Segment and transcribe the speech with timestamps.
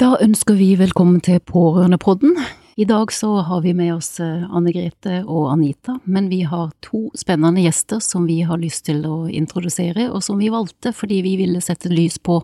[0.00, 2.38] Da ønsker vi velkommen til Pårørendepodden.
[2.80, 6.70] I dag så har vi med oss eh, Anne Grete og Anita, men vi har
[6.80, 11.18] to spennende gjester som vi har lyst til å introdusere, og som vi valgte fordi
[11.26, 12.38] vi ville sette lys på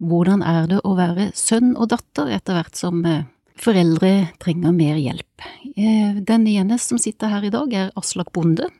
[0.00, 3.26] hvordan er det å være sønn og datter etter hvert som eh,
[3.60, 5.48] foreldre trenger mer hjelp.
[5.76, 8.70] Eh, den ene som sitter her i dag er Aslak Bonde,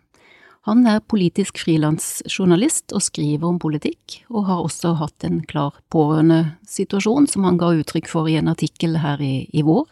[0.66, 7.28] han er politisk frilansjournalist og skriver om politikk, og har også hatt en klar pårørendesituasjon
[7.30, 9.86] som han ga uttrykk for i en artikkel her i, i vår.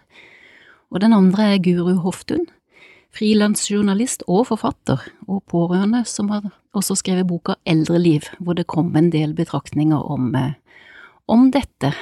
[0.91, 2.45] Og den andre er Guru Hoftun,
[3.17, 5.01] frilansjournalist og forfatter,
[5.31, 10.35] og pårørende som har også skrevet boka Eldreliv, hvor det kom en del betraktninger om,
[10.35, 10.59] eh,
[11.29, 11.95] om dette.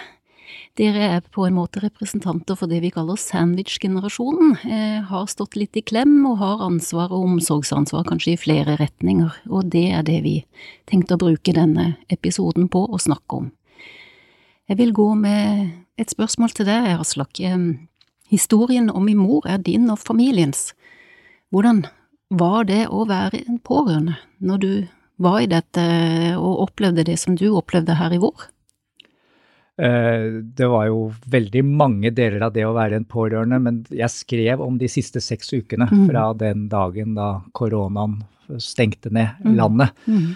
[0.75, 5.77] Dere er på en måte representanter for det vi kaller sandwich-generasjonen, eh, har stått litt
[5.79, 10.23] i klem og har ansvar og omsorgsansvar kanskje i flere retninger, og det er det
[10.25, 10.35] vi
[10.91, 13.53] tenkte å bruke denne episoden på å snakke om.
[14.67, 17.39] Jeg vil gå med et spørsmål til deg, Aslak.
[18.29, 20.73] Historien om min mor er din og familiens.
[21.53, 21.85] Hvordan
[22.31, 24.89] var det å være en pårørende når du
[25.23, 25.85] var i dette
[26.35, 28.49] og opplevde det som du opplevde her i vår?
[29.75, 34.13] Eh, det var jo veldig mange deler av det å være en pårørende, men jeg
[34.13, 36.05] skrev om de siste seks ukene mm.
[36.11, 38.21] fra den dagen da koronaen
[38.63, 39.55] stengte ned mm.
[39.59, 39.95] landet.
[40.07, 40.27] Mm.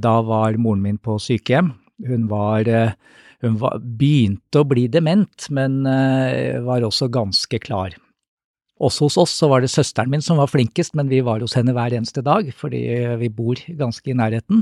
[0.00, 1.72] Da var moren min på sykehjem.
[2.06, 2.94] Hun var eh,
[3.42, 5.80] hun var, begynte å bli dement, men
[6.64, 7.94] var også ganske klar.
[8.80, 11.56] Også hos oss så var det søsteren min som var flinkest, men vi var hos
[11.56, 12.82] henne hver eneste dag, fordi
[13.20, 14.60] vi bor ganske i nærheten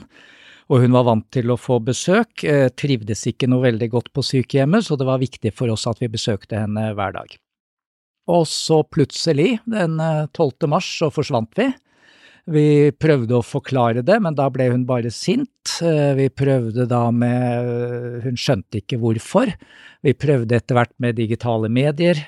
[0.68, 4.24] og hun var vant til å få besøk, eh, trivdes ikke noe veldig godt på
[4.24, 7.36] sykehjemmet, så det var viktig for oss at vi besøkte henne hver dag.
[8.28, 10.66] Og så plutselig, den 12.
[10.66, 11.70] Eh, mars, så forsvant vi.
[12.48, 15.48] Vi prøvde å forklare det, men da ble hun bare sint.
[15.84, 19.52] Eh, vi prøvde da med Hun skjønte ikke hvorfor.
[20.04, 22.20] Vi prøvde etter hvert med digitale medier.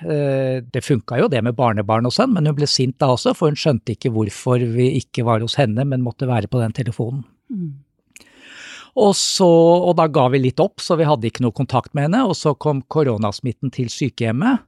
[0.64, 3.52] Det funka jo det med barnebarn og sånn, men hun ble sint da også, for
[3.52, 7.24] hun skjønte ikke hvorfor vi ikke var hos henne, men måtte være på den telefonen.
[7.52, 7.78] Mm.
[8.98, 12.08] Og, så, og da ga vi litt opp, så vi hadde ikke noe kontakt med
[12.08, 12.24] henne.
[12.30, 14.66] Og så kom koronasmitten til sykehjemmet.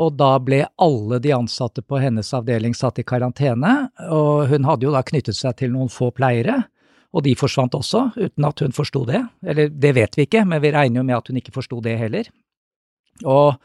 [0.00, 3.90] Og da ble alle de ansatte på hennes avdeling satt i karantene.
[4.10, 6.62] Og hun hadde jo da knyttet seg til noen få pleiere,
[7.10, 9.24] og de forsvant også, uten at hun forsto det.
[9.42, 11.96] Eller det vet vi ikke, men vi regner jo med at hun ikke forsto det
[11.98, 12.30] heller.
[13.26, 13.56] Og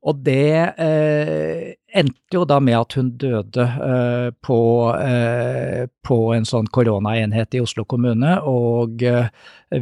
[0.00, 4.60] og det eh, endte jo da med at hun døde eh, på,
[4.96, 9.28] eh, på, en sånn koronaenhet i Oslo kommune, og eh,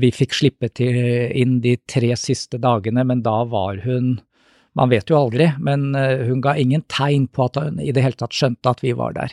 [0.03, 0.99] vi fikk slippe til
[1.39, 4.19] inn de tre siste dagene, men da var hun
[4.79, 8.03] Man vet jo aldri, men eh, hun ga ingen tegn på at hun i det
[8.05, 9.33] hele tatt skjønte at vi var der.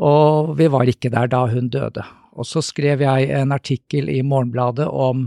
[0.00, 2.06] Og vi var ikke der da hun døde.
[2.32, 5.26] Og så skrev jeg en artikkel i Morgenbladet om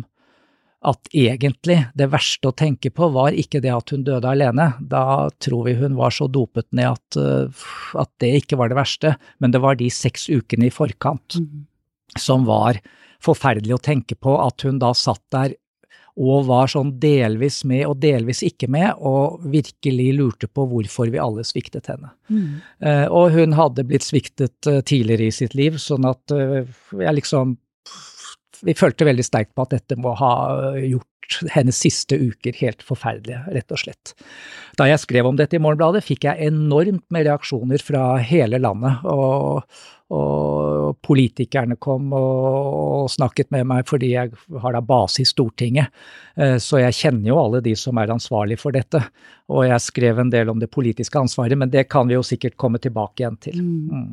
[0.86, 5.28] at egentlig det verste å tenke på var ikke det at hun døde alene, da
[5.42, 7.66] tror vi hun var så dopet ned at, uh,
[8.02, 11.66] at det ikke var det verste, men det var de seks ukene i forkant mm.
[12.22, 12.82] som var
[13.26, 15.56] forferdelig å tenke på, at hun da satt der
[16.16, 21.20] og var sånn delvis med og delvis ikke med, og virkelig lurte på hvorfor vi
[21.20, 22.14] alle sviktet henne.
[22.32, 22.62] Mm.
[22.80, 27.58] Uh, og hun hadde blitt sviktet uh, tidligere i sitt liv, sånn at jeg liksom
[28.64, 30.34] vi følte veldig sterkt på at dette må ha
[30.80, 31.10] gjort
[31.56, 34.14] hennes siste uker helt forferdelige, rett og slett.
[34.78, 39.02] Da jeg skrev om dette i Morgenbladet, fikk jeg enormt med reaksjoner fra hele landet.
[39.10, 39.66] og,
[40.14, 45.90] og politikerne kom og, snakket med meg fordi jeg har da base i Stortinget.
[46.38, 49.02] Eh, så jeg kjenner jo alle de som er ansvarlig for dette.
[49.50, 52.58] Og jeg skrev en del om det politiske ansvaret, men det kan vi jo sikkert
[52.58, 53.62] komme tilbake igjen til.
[53.62, 54.08] Mm.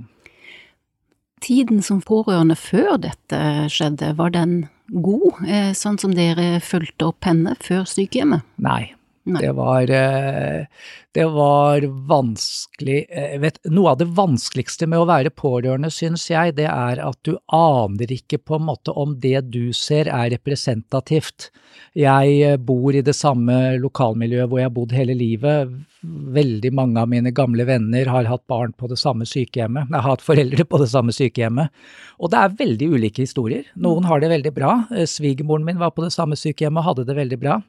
[1.42, 3.42] Tiden som pårørende før dette
[3.72, 8.46] skjedde, var den god, eh, sånn som dere fulgte opp henne før sykehjemmet?
[8.62, 8.92] Nei,
[9.24, 10.66] Det var, eh,
[11.12, 16.56] det var vanskelig eh, vet, Noe av det vanskeligste med å være pårørende, syns jeg,
[16.58, 21.52] det er at du aner ikke på en måte om det du ser er representativt.
[21.94, 25.70] Jeg eh, bor i det samme lokalmiljøet hvor jeg har bodd hele livet.
[26.02, 30.16] Veldig mange av mine gamle venner har hatt barn på det samme sykehjemmet, jeg har
[30.16, 31.70] hatt foreldre på det samme sykehjemmet.
[32.18, 33.70] Og det er veldig ulike historier.
[33.78, 34.80] Noen har det veldig bra.
[35.06, 37.60] Svigermoren min var på det samme sykehjemmet og hadde det veldig bra.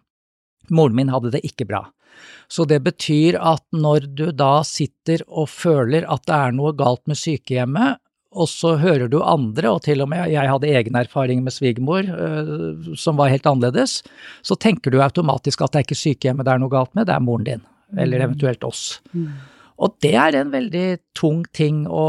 [0.71, 1.85] Moren min hadde det ikke bra.
[2.51, 7.01] Så det betyr at når du da sitter og føler at det er noe galt
[7.09, 7.99] med sykehjemmet,
[8.33, 12.07] og så hører du andre, og til og med jeg hadde egen erfaring med svigermor
[12.07, 13.99] øh, som var helt annerledes,
[14.41, 17.15] så tenker du automatisk at det er ikke sykehjemmet det er noe galt med, det
[17.15, 18.25] er moren din, eller mm.
[18.29, 18.85] eventuelt oss.
[19.13, 19.29] Mm.
[19.81, 20.87] Og det er en veldig
[21.17, 22.03] tung ting å,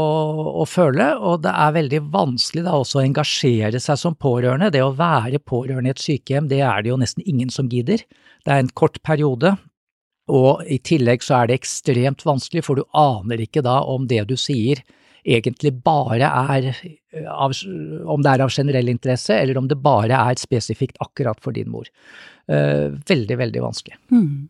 [0.61, 4.69] å, føle, og det er veldig vanskelig da også å engasjere seg som pårørende.
[4.73, 8.05] Det å være pårørende i et sykehjem, det er det jo nesten ingen som gidder.
[8.45, 9.55] Det er en kort periode,
[10.31, 14.23] og i tillegg så er det ekstremt vanskelig, for du aner ikke da om det
[14.29, 14.83] du sier
[15.25, 16.69] egentlig bare er
[17.31, 17.53] av,
[18.05, 21.71] om det er av generell interesse, eller om det bare er spesifikt akkurat for din
[21.73, 21.89] mor.
[22.45, 23.97] Uh, veldig, veldig vanskelig.
[24.13, 24.45] Mm.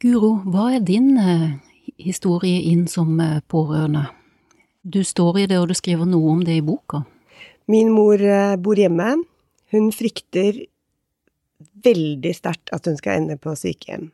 [0.00, 1.50] Guro, hva er din uh,
[2.00, 4.06] historie inn som uh, pårørende?
[4.80, 7.02] Du står i det, og du skriver noe om det i boka.
[7.68, 8.22] Min mor
[8.64, 9.12] bor hjemme.
[9.70, 10.56] Hun frykter
[11.84, 14.08] veldig sterkt at hun skal ende på sykehjem.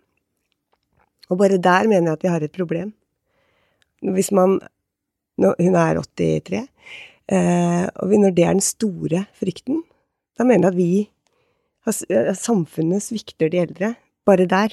[1.31, 2.93] Og bare der mener jeg at vi har et problem.
[4.03, 4.59] Hvis man
[5.37, 6.69] Hun er 83.
[7.29, 9.83] Eh, og når det er den store frykten,
[10.39, 13.95] da mener jeg at vi Samfunnet svikter de eldre.
[14.25, 14.73] Bare der.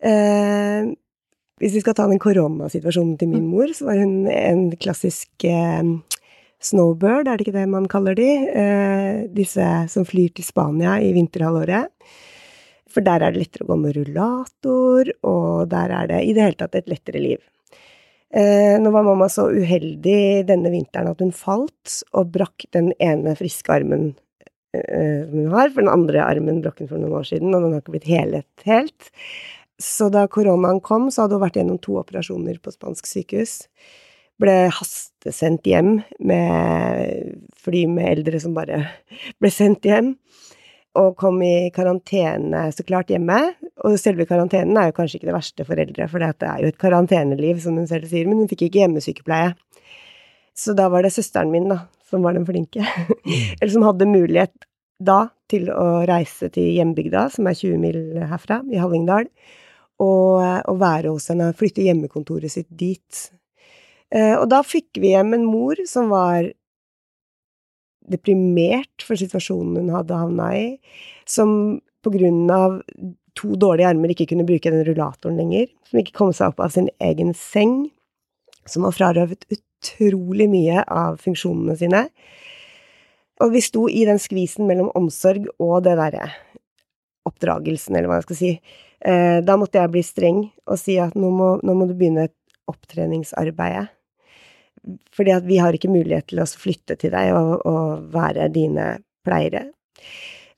[0.00, 0.90] Eh,
[1.60, 5.84] hvis vi skal ta den koronasituasjonen til min mor, så var hun en klassisk eh,
[6.60, 8.28] snowbird, er det ikke det man kaller de?
[8.48, 11.92] Eh, disse som flyr til Spania i vinterhalvåret.
[12.90, 16.46] For der er det lettere å gå med rullator, og der er det i det
[16.48, 17.44] hele tatt et lettere liv.
[18.30, 23.34] Eh, nå var mamma så uheldig denne vinteren at hun falt og brakk den ene
[23.38, 24.12] friske armen
[24.76, 27.74] eh, hun har, for den andre armen brakk hun for noen år siden, og den
[27.74, 29.10] har ikke blitt helet helt.
[29.80, 33.58] Så da koronaen kom, så hadde hun vært gjennom to operasjoner på spansk sykehus
[34.40, 38.82] ble hastesendt hjem med fly med eldre som bare
[39.40, 40.14] ble sendt hjem.
[40.98, 43.38] Og kom i karantene så klart hjemme.
[43.86, 46.70] Og selve karantenen er jo kanskje ikke det verste for eldre, for det er jo
[46.72, 49.52] et karanteneliv, som hun selv sier, men hun fikk ikke hjemmesykepleie.
[50.58, 52.82] Så da var det søsteren min, da, som var den flinke.
[53.60, 54.66] Eller som hadde mulighet
[55.00, 58.00] da til å reise til hjembygda, som er 20 mil
[58.32, 59.30] herfra, i Hallingdal,
[60.00, 63.28] og, og være hos henne, flytte hjemmekontoret sitt dit
[64.10, 66.48] Eh, og da fikk vi hjem en mor som var
[68.10, 70.66] deprimert for situasjonen hun hadde havna i,
[71.28, 72.80] som på grunn av
[73.38, 76.74] to dårlige armer ikke kunne bruke den rullatoren lenger, som ikke kom seg opp av
[76.74, 77.84] sin egen seng,
[78.66, 82.04] som var frarøvet utrolig mye av funksjonene sine.
[83.40, 86.32] Og vi sto i den skvisen mellom omsorg og det derre
[87.28, 88.52] oppdragelsen, eller hva jeg skal si.
[89.00, 92.28] Eh, da måtte jeg bli streng og si at nå må, nå må du begynne
[92.70, 93.88] opptreningsarbeidet
[95.12, 98.94] fordi at vi har ikke mulighet til å flytte til deg og, og være dine
[99.26, 99.66] pleiere.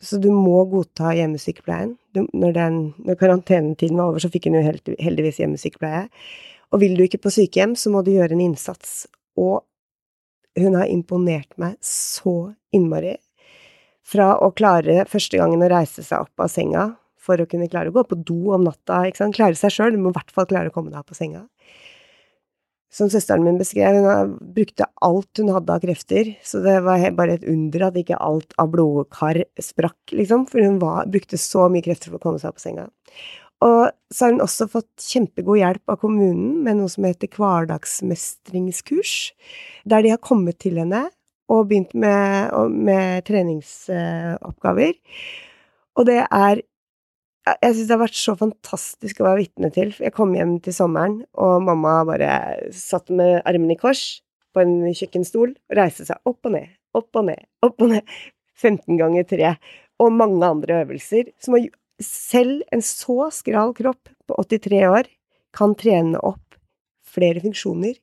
[0.03, 1.97] Så du må godta hjemmesykepleien.
[2.15, 4.65] Du, når, den, når, karantenetiden var over, så fikk hun jo
[5.03, 6.07] heldigvis hjemmesykepleie.
[6.73, 9.05] Og vil du ikke på sykehjem, så må du gjøre en innsats.
[9.39, 9.63] Og
[10.59, 13.17] hun har imponert meg så innmari.
[14.07, 16.89] Fra å klare første gangen å reise seg opp av senga
[17.23, 19.95] for å kunne klare å gå på do om natta, ikke sant, klare seg sjøl,
[19.95, 21.47] du må i hvert fall klare å komme deg opp av senga
[22.93, 27.39] som søsteren min beskrev, hun brukte alt hun hadde av krefter, så det var bare
[27.39, 31.85] et under at ikke alt av blodkar sprakk, liksom, for hun var, brukte så mye
[31.85, 32.91] krefter for å komme seg opp på senga.
[33.65, 39.15] Og så har hun også fått kjempegod hjelp av kommunen med noe som heter hverdagsmestringskurs,
[39.89, 41.07] der de har kommet til henne
[41.53, 44.99] og begynt med, med treningsoppgaver.
[45.97, 46.63] Og det er
[47.43, 49.91] jeg syns det har vært så fantastisk å være vitne til.
[49.99, 52.31] Jeg kom hjem til sommeren, og mamma bare
[52.77, 54.21] satt med armene i kors
[54.55, 58.15] på en kjøkkenstol og reiste seg opp og ned, opp og ned, opp og ned.
[58.63, 59.49] 15 ganger 3.
[60.05, 61.33] Og mange andre øvelser.
[61.43, 61.57] Som
[62.03, 65.09] selv en så skral kropp på 83 år
[65.57, 66.55] kan trene opp
[67.03, 67.97] flere funksjoner.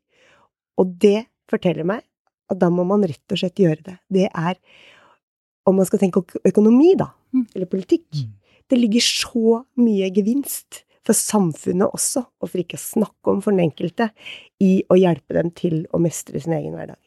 [0.82, 2.04] Og det forteller meg
[2.52, 3.96] at da må man rett og slett gjøre det.
[4.12, 4.60] Det er
[5.70, 7.44] Om man skal tenke økonomi, da, mm.
[7.54, 8.39] eller politikk, mm
[8.70, 13.56] det ligger så mye gevinst for samfunnet også, og for ikke å snakke om for
[13.56, 14.12] den enkelte,
[14.62, 17.00] i å hjelpe dem til å mestre sin egen hverdag.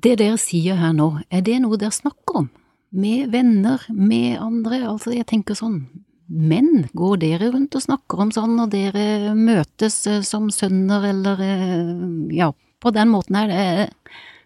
[0.00, 2.50] Det dere sier her nå, er det noe dere snakker om
[2.90, 5.84] med venner, med andre, altså jeg tenker sånn,
[6.30, 9.04] menn, går dere rundt og snakker om sånn når dere
[9.38, 11.94] møtes eh, som sønner eller eh,
[12.34, 12.50] ja,
[12.82, 13.50] på den måten her?
[13.50, 13.92] det er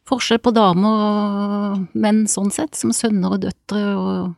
[0.09, 4.35] forskjell på damer og menn sånn sett, som sønner og døtre og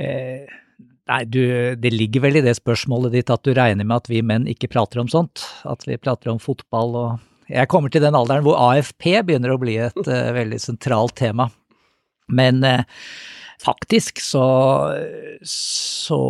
[0.00, 0.60] eh,
[1.04, 1.42] Nei, du,
[1.76, 4.70] det ligger vel i det spørsmålet ditt at du regner med at vi menn ikke
[4.72, 5.42] prater om sånt.
[5.68, 7.10] At vi prater om fotball og
[7.52, 11.50] Jeg kommer til den alderen hvor AFP begynner å bli et uh, veldig sentralt tema.
[12.32, 12.86] Men uh,
[13.60, 14.46] faktisk så,
[15.44, 16.20] så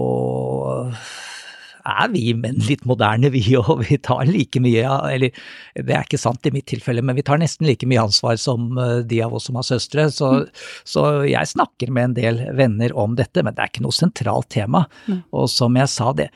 [1.85, 3.85] er vi menn litt moderne, vi òg.
[3.89, 5.45] Vi tar like mye, eller
[5.77, 8.79] det er ikke sant i mitt tilfelle, men vi tar nesten like mye ansvar som
[8.81, 10.09] eh, de av oss som har søstre.
[10.15, 10.67] Så, mm.
[10.89, 14.51] så jeg snakker med en del venner om dette, men det er ikke noe sentralt
[14.55, 14.87] tema.
[15.35, 16.31] Og som jeg sa, det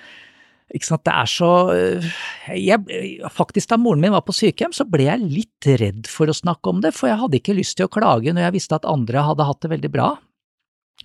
[0.77, 2.09] ikke sant, det er så eh,
[2.53, 2.99] jeg,
[3.33, 6.73] Faktisk, da moren min var på sykehjem, så ble jeg litt redd for å snakke
[6.73, 9.25] om det, for jeg hadde ikke lyst til å klage når jeg visste at andre
[9.25, 10.11] hadde hatt det veldig bra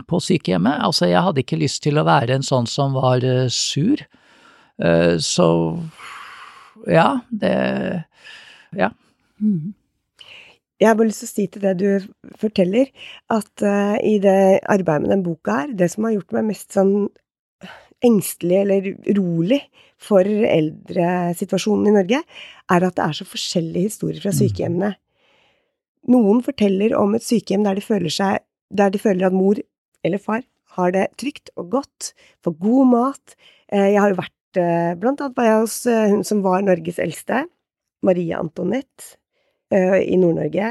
[0.10, 0.82] på sykehjemmet.
[0.84, 4.04] Altså, jeg hadde ikke lyst til å være en sånn som var uh, sur.
[4.82, 5.48] Uh, så
[6.90, 7.54] ja, det
[8.74, 8.92] Ja.
[9.42, 9.74] Mm.
[10.80, 11.90] Jeg har bare lyst til å si til det du
[12.42, 12.90] forteller,
[13.32, 16.74] at uh, i det arbeidet med den boka her, det som har gjort meg mest
[16.76, 17.08] sånn
[18.04, 19.62] engstelig eller rolig
[20.02, 22.20] for eldresituasjonen i Norge,
[22.74, 24.40] er at det er så forskjellige historier fra mm.
[24.42, 24.92] sykehjemmene.
[26.12, 29.62] Noen forteller om et sykehjem der de føler, seg, der de føler at mor
[30.04, 30.44] eller far
[30.76, 32.12] har det trygt og godt,
[32.44, 33.36] får god mat.
[33.72, 36.64] Eh, jeg har jo vært eh, Blant annet var jeg hos eh, hun som var
[36.66, 37.46] Norges eldste,
[38.06, 39.18] Maria Antoinette,
[39.74, 40.68] i Nord-Norge,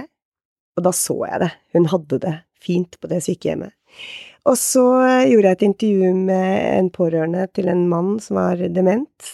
[0.79, 1.49] og da så jeg det.
[1.75, 3.73] Hun hadde det fint på det sykehjemmet.
[4.47, 4.85] Og så
[5.27, 9.33] gjorde jeg et intervju med en pårørende til en mann som var dement,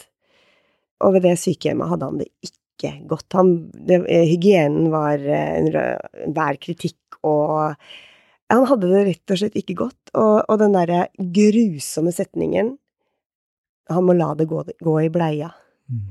[1.05, 3.29] og ved det sykehjemmet hadde han det ikke godt.
[3.37, 3.53] Han,
[3.89, 5.79] det, hygienen var under
[6.25, 7.77] enhver kritikk, og
[8.49, 12.77] han hadde det rett og slett ikke godt, og, og den derre grusomme setningen
[13.93, 15.53] Han må la det gå, gå i bleia.
[15.89, 16.05] Mm.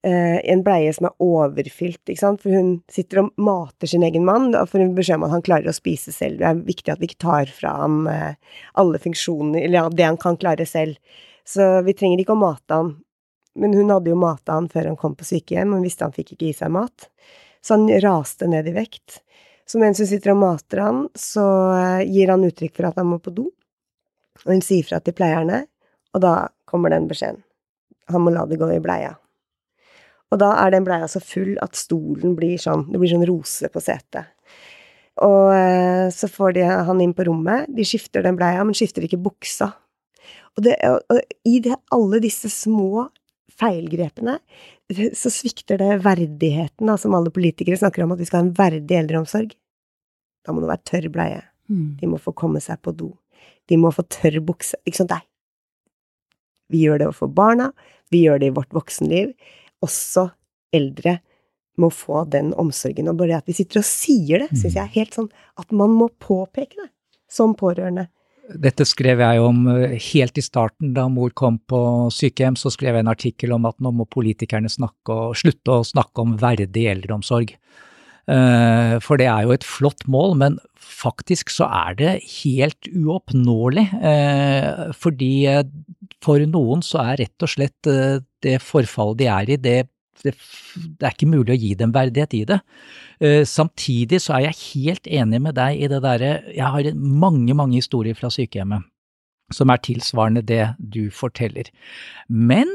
[0.00, 4.24] Uh, en bleie som er overfylt, ikke sant, for hun sitter og mater sin egen
[4.24, 6.40] mann, får hun beskjed om at han klarer å spise selv.
[6.40, 8.32] Det er viktig at vi ikke tar fra ham uh,
[8.80, 10.96] alle funksjoner, eller ja, det han kan klare selv.
[11.44, 12.94] Så vi trenger ikke å mate han.
[13.60, 16.36] Men hun hadde jo mata han før han kom på sykehjem, hun visste han fikk
[16.36, 17.10] ikke i seg mat.
[17.60, 19.20] Så han raste ned i vekt.
[19.68, 21.44] Så mens hun sitter og mater han, så
[21.76, 23.50] eh, gir han uttrykk for at han må på do.
[24.40, 25.64] Og hun sier fra til pleierne,
[26.14, 26.34] og da
[26.70, 27.42] kommer den beskjeden.
[28.10, 29.14] Han må la det gå i bleia.
[30.30, 33.70] Og da er den bleia så full at stolen blir sånn, det blir sånn rose
[33.70, 34.30] på setet.
[35.26, 39.04] Og eh, så får de han inn på rommet, de skifter den bleia, men skifter
[39.04, 39.72] ikke buksa.
[40.56, 43.08] Og, det, og i det, alle disse små
[43.60, 44.38] feilgrepene
[45.14, 48.54] så svikter det verdigheten, da, som alle politikere snakker om, at vi skal ha en
[48.56, 49.52] verdig eldreomsorg.
[50.46, 51.42] Da må det være tørr bleie.
[51.70, 51.98] Mm.
[52.00, 53.12] De må få komme seg på do.
[53.70, 54.78] De må få tørr bukse.
[54.88, 55.26] Ikke sant, deg.
[56.70, 57.70] Vi gjør det for barna,
[58.10, 59.34] vi gjør det i vårt voksenliv.
[59.84, 60.28] Også
[60.74, 61.18] eldre
[61.80, 63.10] må få den omsorgen.
[63.10, 65.94] Og bare at vi sitter og sier det, syns jeg er helt sånn at man
[65.96, 66.90] må påpeke det
[67.30, 68.08] som pårørende.
[68.50, 71.80] Dette skrev jeg om eh, helt i starten, da mor kom på
[72.14, 72.58] sykehjem.
[72.58, 76.24] Så skrev jeg en artikkel om at nå må politikerne snakke og slutte å snakke
[76.24, 77.54] om verdig eldreomsorg.
[78.30, 83.86] Eh, for det er jo et flott mål, men faktisk så er det helt uoppnåelig.
[84.02, 85.32] Eh, fordi
[86.24, 87.88] for noen så er rett og slett
[88.44, 89.76] det forfallet de er i, det,
[90.22, 90.34] det,
[91.00, 92.60] det er ikke mulig å gi dem verdighet i det.
[93.48, 97.80] Samtidig så er jeg helt enig med deg i det derre, jeg har mange, mange
[97.80, 98.84] historier fra sykehjemmet
[99.54, 101.70] som er tilsvarende det du forteller.
[102.28, 102.68] Men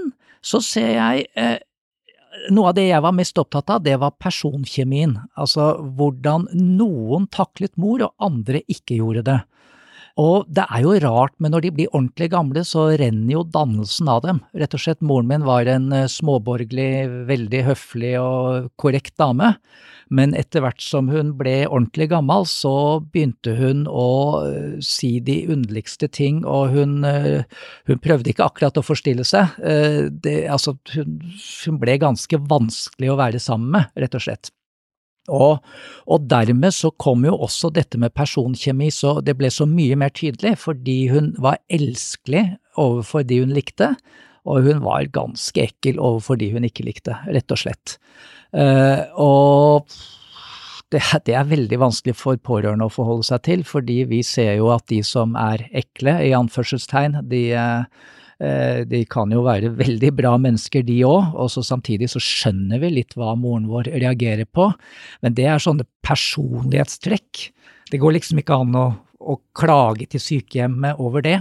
[0.45, 1.25] så ser jeg
[2.51, 5.15] noe av det jeg var mest opptatt av, det var personkjemien.
[5.39, 9.39] Altså hvordan noen taklet mor, og andre ikke gjorde det.
[10.21, 14.07] Og det er jo rart, men når de blir ordentlig gamle, så renner jo dannelsen
[14.07, 14.39] av dem.
[14.55, 19.57] Rett og slett, moren min var en eh, småborgerlig, veldig høflig og korrekt dame.
[20.07, 24.09] Men etter hvert som hun ble ordentlig gammel, så begynte hun å
[24.45, 27.41] uh, si de underligste ting, og hun, uh,
[27.89, 29.57] hun, prøvde ikke akkurat å forstille seg.
[30.21, 31.17] Det, altså, hun,
[31.65, 34.54] hun, ble ganske vanskelig å være sammen med, rett og slett.
[35.33, 35.63] Og,
[36.05, 40.13] og, dermed så kom jo også dette med personkjemi, så det ble så mye mer
[40.13, 42.45] tydelig, fordi hun var elskelig
[42.81, 43.95] overfor de hun likte,
[44.45, 47.97] og hun var ganske ekkel overfor de hun ikke likte, rett og slett.
[48.53, 49.95] Uh, og
[50.93, 54.69] det, det, er veldig vanskelig for pårørende å forholde seg til, fordi vi ser jo
[54.75, 60.33] at de som er ekle, i anførselstegn, de, uh, de kan jo være veldig bra
[60.43, 64.65] mennesker, de òg, og så samtidig så skjønner vi litt hva moren vår reagerer på,
[65.23, 67.45] men det er sånne personlighetstrekk
[67.91, 68.85] det går liksom ikke an å,
[69.21, 71.37] å klage til sykehjemmet over det.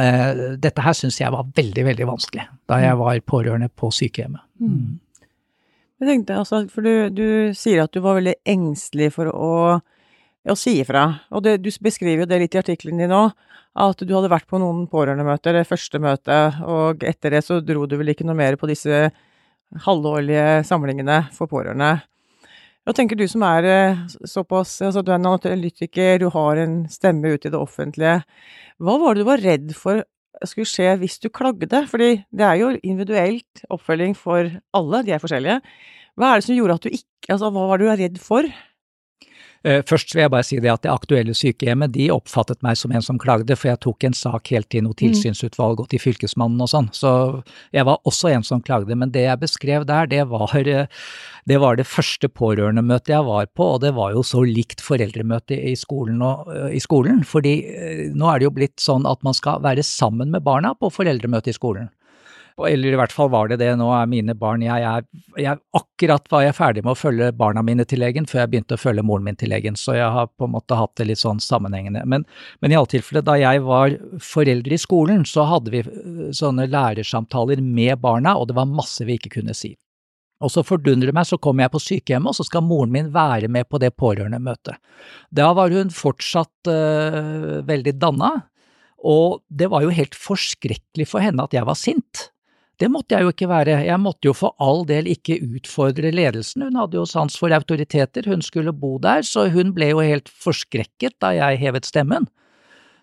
[0.00, 4.44] Eh, dette her syns jeg var veldig, veldig vanskelig da jeg var pårørende på sykehjemmet.
[4.62, 5.00] Mm.
[6.02, 9.52] Jeg tenkte altså, for du, du, sier at du var veldig engstelig for å,
[10.50, 11.06] å si ifra.
[11.30, 13.24] Og det, du beskriver jo det litt i artikkelen din nå,
[13.82, 17.86] at du hadde vært på noen pårørendemøter, det første møtet, og etter det så dro
[17.88, 19.06] du vel ikke noe mer på disse
[19.86, 22.02] halvårlige samlingene for pårørende.
[22.82, 26.80] Hva tenker du som er eh, såpass altså Du er en analytiker, du har en
[26.90, 28.16] stemme ut i det offentlige.
[28.82, 30.02] Hva var det du var redd for
[30.42, 31.84] skulle skje hvis du klagde?
[31.86, 35.60] Fordi det er jo individuelt oppfølging for alle, de er forskjellige.
[36.18, 38.16] Hva er det som gjorde at du ikke Altså, hva var det du var redd
[38.18, 38.48] for?
[39.62, 42.94] Eh, først vil jeg bare si det at det aktuelle sykehjemmet de oppfattet meg som
[42.94, 45.00] en som klagde, for jeg tok en sak helt til noe mm.
[45.04, 46.90] tilsynsutvalg og til fylkesmannen og sånn.
[46.96, 47.12] Så
[47.74, 48.96] jeg var også en som klagde.
[48.98, 50.90] Men det jeg beskrev der, det var, eh,
[51.46, 55.58] det var det første pårørendemøtet jeg var på, og det var jo så likt foreldremøtet
[55.58, 57.22] i skolen, og, eh, i skolen.
[57.22, 57.54] Fordi
[58.16, 61.52] nå er det jo blitt sånn at man skal være sammen med barna på foreldremøte
[61.52, 61.90] i skolen.
[62.68, 63.70] Eller i hvert fall var det det.
[63.80, 65.06] Nå er mine barn jeg, er,
[65.40, 68.76] jeg, Akkurat var jeg ferdig med å følge barna mine til legen før jeg begynte
[68.76, 71.22] å følge moren min til legen, så jeg har på en måte hatt det litt
[71.22, 72.04] sånn sammenhengende.
[72.08, 72.26] Men,
[72.60, 76.68] men i alle tilfeller, da jeg var foreldre i skolen, så hadde vi øh, sånne
[76.70, 79.74] lærersamtaler med barna, og det var masse vi ikke kunne si.
[80.42, 83.12] Og så fordundrer det meg, så kommer jeg på sykehjemmet, og så skal moren min
[83.14, 84.80] være med på det pårørendemøtet.
[85.30, 88.34] Da var hun fortsatt øh, veldig danna,
[89.02, 92.28] og det var jo helt forskrekkelig for henne at jeg var sint.
[92.80, 96.64] Det måtte jeg jo ikke være, jeg måtte jo for all del ikke utfordre ledelsen,
[96.66, 100.30] hun hadde jo sans for autoriteter, hun skulle bo der, så hun ble jo helt
[100.32, 102.26] forskrekket da jeg hevet stemmen.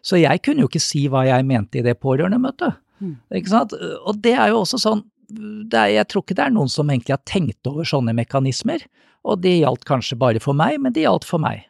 [0.02, 3.16] Så jeg kunne jo ikke si hva jeg mente i det pårørendemøtet, mm.
[3.40, 3.76] ikke sant.
[3.78, 7.16] Og det er jo også sånn, er, jeg tror ikke det er noen som egentlig
[7.16, 8.84] har tenkt over sånne mekanismer,
[9.28, 11.68] og det gjaldt kanskje bare for meg, men det gjaldt for meg.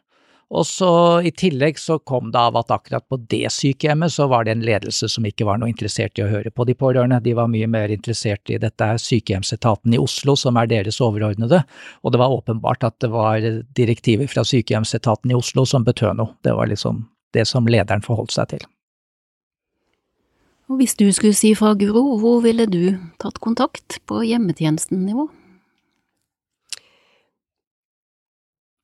[0.50, 0.90] Og så
[1.22, 4.64] i tillegg så kom det av at akkurat på det sykehjemmet så var det en
[4.66, 7.68] ledelse som ikke var noe interessert i å høre på de pårørende, de var mye
[7.70, 11.62] mer interessert i dette sykehjemsetaten i Oslo som er deres overordnede,
[12.02, 13.46] og det var åpenbart at det var
[13.78, 18.34] direktiver fra sykehjemsetaten i Oslo som betød noe, det var liksom det som lederen forholdt
[18.34, 18.66] seg til.
[20.70, 25.30] Og hvis du skulle si fra, Guro, hvor ville du tatt kontakt på hjemmetjenesten-nivå?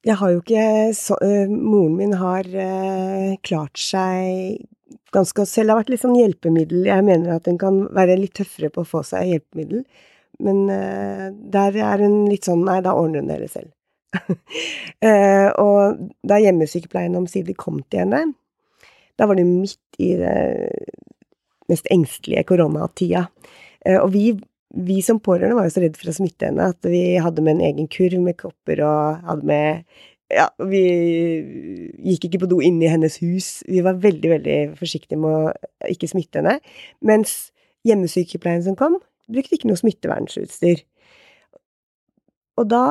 [0.07, 0.65] Jeg har jo ikke
[0.95, 4.61] så, uh, Moren min har uh, klart seg
[5.15, 5.73] ganske selv.
[5.73, 6.87] har vært litt sånn hjelpemiddel.
[6.87, 9.83] Jeg mener at hun kan være litt tøffere på å få seg hjelpemiddel.
[10.47, 13.73] Men uh, der er hun litt sånn Nei, da ordner hun det selv.
[15.67, 18.21] og da hjemmesykepleien omsider kom til henne,
[19.19, 20.37] da var det midt i det
[21.69, 23.27] mest engstelige koronatida.
[23.99, 24.31] og vi
[24.75, 27.57] vi som pårørende var jo så redd for å smitte henne at vi hadde med
[27.57, 30.81] en egen kurv med kopper og hadde med Ja, vi
[32.03, 33.61] gikk ikke på do inne i hennes hus.
[33.71, 36.57] Vi var veldig, veldig forsiktige med å ikke smitte henne.
[36.99, 37.53] Mens
[37.87, 38.97] hjemmesykepleien som kom,
[39.31, 40.83] brukte ikke noe smittevernutstyr.
[42.59, 42.83] Og da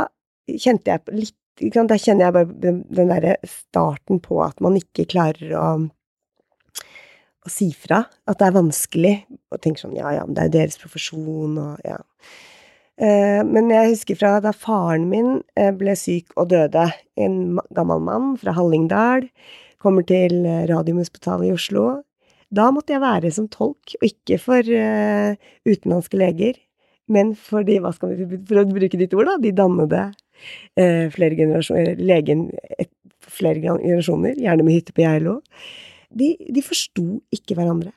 [0.48, 5.54] kjente jeg litt Da kjenner jeg bare den derre starten på at man ikke klarer
[5.56, 5.68] å
[7.46, 9.16] å si fra at det er vanskelig,
[9.54, 12.00] og tenker sånn ja ja, men det er jo deres profesjon og ja.
[12.96, 16.88] Eh, men jeg husker fra da faren min eh, ble syk og døde,
[17.20, 19.28] en gammel mann fra Hallingdal,
[19.84, 21.88] kommer til eh, Radiumhospitalet i Oslo.
[22.56, 26.60] Da måtte jeg være som tolk, og ikke for utenlandske leger,
[27.12, 30.04] men for de, hva skal vi, for å bruke ditt ord, da, de dannede
[30.76, 32.46] flere generasjoner, legen
[33.26, 35.40] flere generasjoner, gjerne med hytte på Geilo
[36.10, 37.94] de, de forsto ikke hverandre.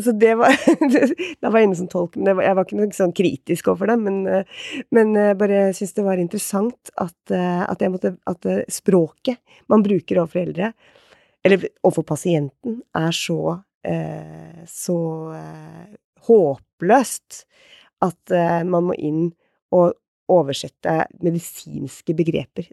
[0.00, 0.54] Så det var
[1.42, 4.06] Da var jeg inne som tolk, men jeg var ikke noe sånn kritisk overfor dem,
[4.06, 4.62] men, eh,
[4.94, 9.40] men eh, bare syntes det var interessant at, eh, at, måtte, at språket
[9.72, 10.72] man bruker overfor eldre,
[11.44, 13.60] eller overfor pasienten, er så
[14.70, 14.96] så
[16.22, 17.40] håpløst
[18.06, 19.24] at man må inn
[19.74, 19.96] og
[20.32, 22.68] oversette medisinske begreper.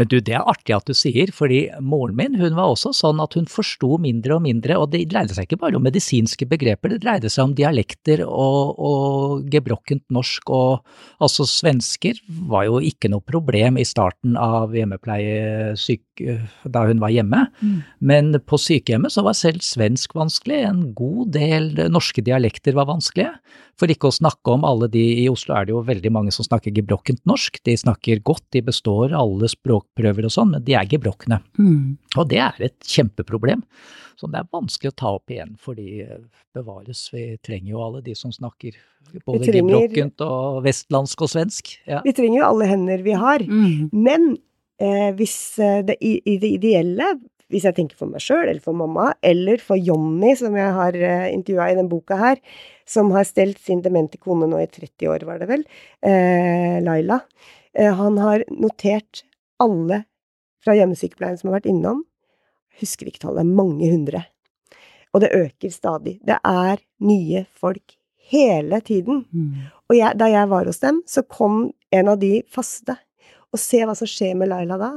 [0.00, 3.20] Men du, det er artig at du sier, fordi moren min hun var også sånn
[3.22, 6.94] at hun forsto mindre og mindre, og det dreide seg ikke bare om medisinske begreper,
[6.94, 12.18] det dreide seg om dialekter og, og gebrokkent norsk, og altså svensker
[12.50, 16.24] var jo ikke noe problem i starten av hjemmepleiesyk
[16.72, 17.76] da hun var hjemme, mm.
[18.04, 23.32] men på sykehjemmet så var selv svensk vanskelig, en god del norske dialekter var vanskelige.
[23.82, 26.46] For ikke å snakke om alle de I Oslo er det jo veldig mange som
[26.46, 27.56] snakker gebrokkent norsk.
[27.66, 31.40] De snakker godt, de består alle språkprøver og sånn, men de er gebrokne.
[31.58, 31.96] Mm.
[32.14, 33.64] Og det er et kjempeproblem
[34.20, 36.22] som det er vanskelig å ta opp igjen, fordi eh,
[36.54, 38.78] bevares, vi trenger jo alle de som snakker
[39.26, 41.74] både gebrokkent og vestlandsk og svensk.
[41.90, 42.04] Ja.
[42.06, 43.42] Vi trenger jo alle hender vi har.
[43.42, 43.90] Mm.
[43.90, 44.28] Men
[44.78, 47.08] eh, hvis eh, det, i, i det ideelle
[47.52, 50.96] hvis jeg tenker for meg sjøl, eller for mamma, eller for Jonny, som jeg har
[50.96, 52.40] uh, intervjua i den boka her,
[52.88, 55.62] som har stelt sin demente kone nå i 30 år, var det vel,
[56.04, 57.20] eh, Laila.
[57.78, 59.22] Eh, han har notert
[59.62, 60.02] alle
[60.64, 62.02] fra hjemmesykepleien som har vært innom.
[62.82, 64.24] Husker ikke tallet, mange hundre.
[65.12, 66.18] Og det øker stadig.
[66.26, 67.96] Det er nye folk
[68.32, 69.24] hele tiden.
[69.30, 69.68] Mm.
[69.90, 72.96] Og jeg, da jeg var hos dem, så kom en av de faste.
[73.52, 74.92] Og se hva som skjer med Laila da,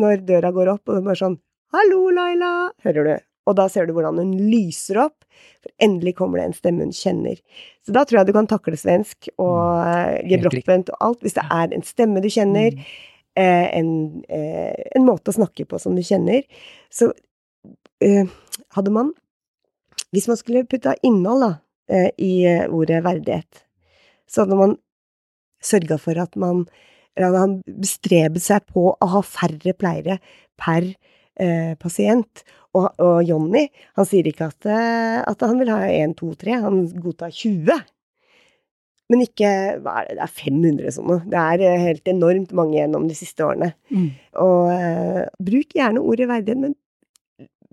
[0.00, 1.38] når døra går opp, og det er bare sånn
[1.72, 3.14] 'Hallo, Laila', hører du.
[3.48, 5.24] Og da ser du hvordan hun lyser opp,
[5.62, 7.40] for endelig kommer det en stemme hun kjenner.
[7.82, 10.28] Så da tror jeg du kan takle svensk og mm.
[10.30, 12.84] gebroppent og alt, hvis det er en stemme du kjenner, Mm.
[13.42, 13.90] eh, en,
[14.28, 16.44] eh, en måte å snakke på som du kjenner.
[16.90, 17.12] Så
[18.00, 18.26] eh,
[18.76, 19.12] hadde man
[20.12, 21.52] Hvis man skulle putta innhold da,
[21.88, 23.62] eh, i eh, ordet verdighet,
[24.28, 24.74] så hadde man
[25.64, 26.66] sørga for at man
[27.16, 30.18] eller hadde han bestrebet seg på å ha færre pleiere
[30.60, 30.94] per
[31.40, 32.44] eh, pasient.
[32.72, 33.66] Og, og Jonny,
[33.98, 37.82] han sier ikke at, eh, at han vil ha 1, 2, 3, han godtar 20.
[39.12, 39.48] Men ikke
[39.84, 41.18] hva er det, det er 500 sånne.
[41.28, 43.74] Det er eh, helt enormt mange gjennom de siste årene.
[43.92, 44.06] Mm.
[44.40, 46.78] Og eh, bruk gjerne ordet verdighet, men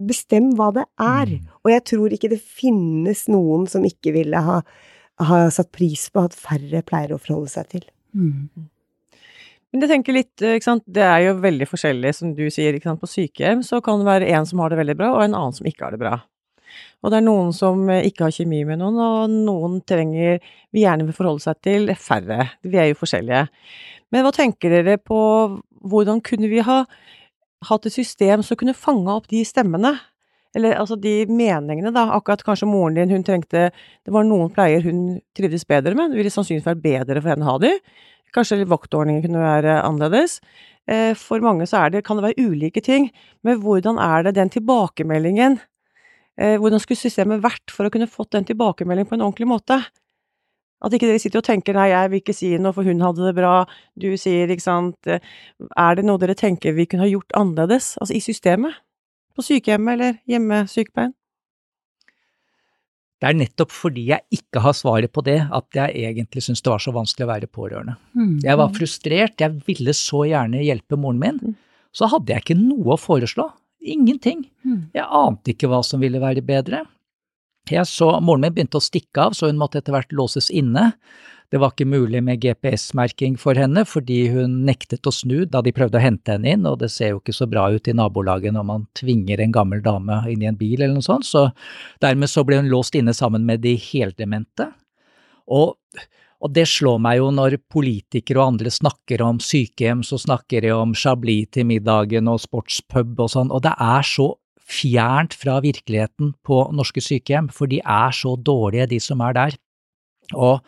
[0.10, 1.32] bestem hva det er.
[1.64, 4.60] Og jeg tror ikke det finnes noen som ikke ville ha,
[5.30, 7.88] ha satt pris på at færre pleier å forholde seg til.
[8.16, 8.68] Mm.
[9.70, 12.90] Men jeg tenker litt, ikke sant, det er jo veldig forskjellig, som du sier, ikke
[12.90, 15.38] sant, på sykehjem så kan det være en som har det veldig bra, og en
[15.38, 16.16] annen som ikke har det bra.
[17.04, 20.42] Og det er noen som eh, ikke har kjemi med noen, og noen trenger
[20.74, 22.50] vi gjerne vil forholde seg til færre.
[22.66, 23.46] Vi er jo forskjellige.
[24.14, 25.20] Men hva tenker dere på
[25.90, 26.82] hvordan kunne vi ha
[27.70, 29.94] hatt et system som kunne fange opp de stemmene?
[30.58, 32.08] Eller altså de meningene, da.
[32.16, 36.24] Akkurat kanskje moren din, hun trengte Det var noen pleier hun trivdes bedre med, det
[36.24, 37.76] ville sannsynligvis vært bedre for henne å ha de.
[38.36, 40.40] Kanskje vaktordningen kunne være annerledes.
[40.90, 43.10] Eh, For mange så det, kan det være ulike ting,
[43.44, 45.60] men hvordan er det den tilbakemeldingen
[46.40, 49.82] eh, Hvordan skulle systemet vært for å kunne fått den tilbakemeldingen på en ordentlig måte?
[50.80, 53.26] At ikke dere sitter og tenker 'nei, jeg vil ikke si noe, for hun hadde
[53.28, 53.68] det bra',
[54.00, 55.20] du sier, ikke sant eh,
[55.78, 58.74] Er det noe dere tenker vi kunne ha gjort annerledes, altså i systemet?
[59.36, 61.14] På sykehjemmet eller hjemmesykepleien?
[63.20, 66.72] Det er nettopp fordi jeg ikke har svaret på det, at jeg egentlig syns det
[66.72, 67.98] var så vanskelig å være pårørende.
[68.16, 68.38] Mm.
[68.46, 71.42] Jeg var frustrert, jeg ville så gjerne hjelpe moren min.
[71.44, 71.58] Mm.
[71.92, 73.50] Så hadde jeg ikke noe å foreslå.
[73.80, 74.46] Ingenting.
[74.64, 74.88] Mm.
[74.96, 76.86] Jeg ante ikke hva som ville være bedre.
[77.72, 80.94] Jeg så Moren min begynte å stikke av, så hun måtte etter hvert låses inne.
[81.50, 85.74] Det var ikke mulig med GPS-merking for henne, fordi hun nektet å snu da de
[85.74, 88.54] prøvde å hente henne inn, og det ser jo ikke så bra ut i nabolaget
[88.54, 91.48] når man tvinger en gammel dame inn i en bil eller noe sånt, så
[92.06, 94.70] dermed så ble hun låst inne sammen med de heldemente.
[95.50, 95.74] Og,
[96.38, 100.76] og det slår meg jo når politikere og andre snakker om sykehjem, så snakker de
[100.76, 104.36] om Chablis til middagen og sportspub og sånn, og det er så
[104.70, 109.58] fjernt fra virkeligheten på norske sykehjem, for de er så dårlige, de som er der.
[110.34, 110.62] Og,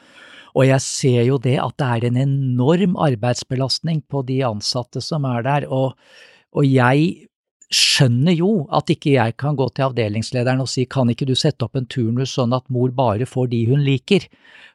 [0.58, 5.28] og jeg ser jo det at det er en enorm arbeidsbelastning på de ansatte som
[5.30, 5.94] er der, og,
[6.52, 7.28] og jeg
[7.71, 11.63] skjønner jo at ikke jeg kan gå til avdelingslederen og si kan ikke du sette
[11.63, 14.25] opp en turnus sånn at mor bare får de hun liker,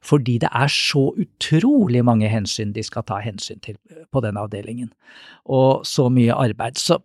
[0.04, 3.76] fordi det er så utrolig mange hensyn de skal ta hensyn til
[4.12, 4.90] på den avdelingen,
[5.44, 6.80] og så mye arbeid.
[6.80, 7.00] Så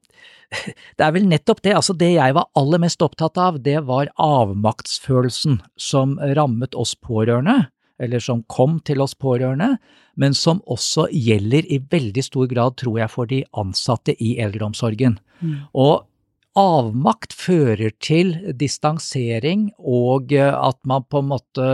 [0.98, 4.12] det er vel nettopp det, altså det jeg var aller mest opptatt av, det var
[4.22, 7.66] avmaktsfølelsen som rammet oss pårørende,
[8.02, 9.76] eller som kom til oss pårørende,
[10.20, 15.20] men som også gjelder i veldig stor grad, tror jeg, for de ansatte i eldreomsorgen.
[15.42, 15.60] Mm.
[15.78, 16.08] Og
[16.60, 21.68] avmakt fører til distansering og eh, at man på en måte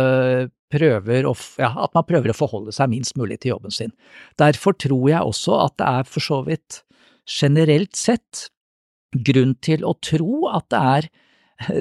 [0.74, 3.94] prøver å, ja, at man prøver å forholde seg minst mulig til jobben sin.
[4.40, 6.82] Derfor tror jeg også at det er for så vidt
[7.28, 8.48] generelt sett
[9.28, 11.10] grunn til å tro at det er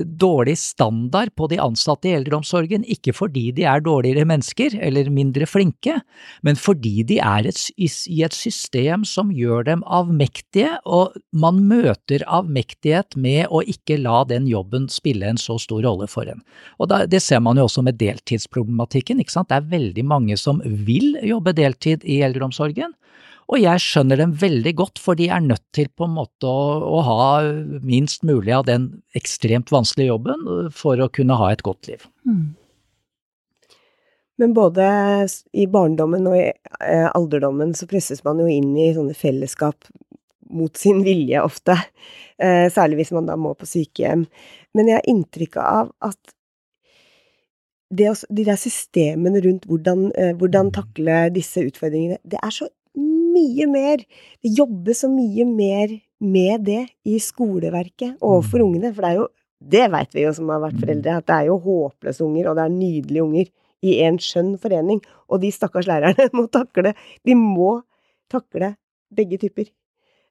[0.05, 5.47] dårlig standard på de ansatte i eldreomsorgen, ikke fordi de er dårligere mennesker eller mindre
[5.49, 5.99] flinke,
[6.47, 7.89] men fordi de er et, i,
[8.25, 14.49] et system som gjør dem avmektige, og man møter avmektighet med å ikke la den
[14.51, 16.43] jobben spille en så stor rolle for en.
[16.81, 19.51] Og Det ser man jo også med deltidsproblematikken, ikke sant.
[19.51, 22.97] Det er veldig mange som vil jobbe deltid i eldreomsorgen.
[23.47, 26.79] Og jeg skjønner dem veldig godt, for de er nødt til på en måte å,
[26.83, 27.27] å ha
[27.87, 32.09] minst mulig av den ekstremt vanskelige jobben for å kunne ha et godt liv.
[32.27, 32.57] Mm.
[34.37, 34.87] Men både
[35.57, 39.89] i barndommen og i eh, alderdommen så presses man jo inn i sånne fellesskap
[40.53, 41.79] mot sin vilje ofte,
[42.39, 44.27] eh, særlig hvis man da må på sykehjem.
[44.77, 46.35] Men jeg har inntrykk av at
[47.97, 52.69] det, de der systemene rundt hvordan, eh, hvordan takle disse utfordringene, det er så
[53.37, 54.03] mye mer
[54.43, 58.67] Det jobbes så mye mer med det i skoleverket overfor Mm.
[58.67, 58.95] ungene.
[58.95, 59.29] For det er jo
[59.71, 62.57] Det veit vi jo som har vært foreldre, at det er jo håpløse unger, og
[62.59, 63.47] det er nydelige unger
[63.83, 65.01] i en skjønn forening.
[65.31, 66.93] Og de stakkars lærerne må takle
[67.25, 67.83] De må
[68.31, 68.75] takle
[69.15, 69.71] begge typer.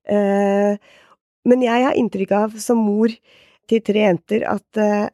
[0.07, 0.77] Eh,
[1.45, 3.09] men jeg har inntrykk av, som mor
[3.69, 5.09] til tre jenter, at eh,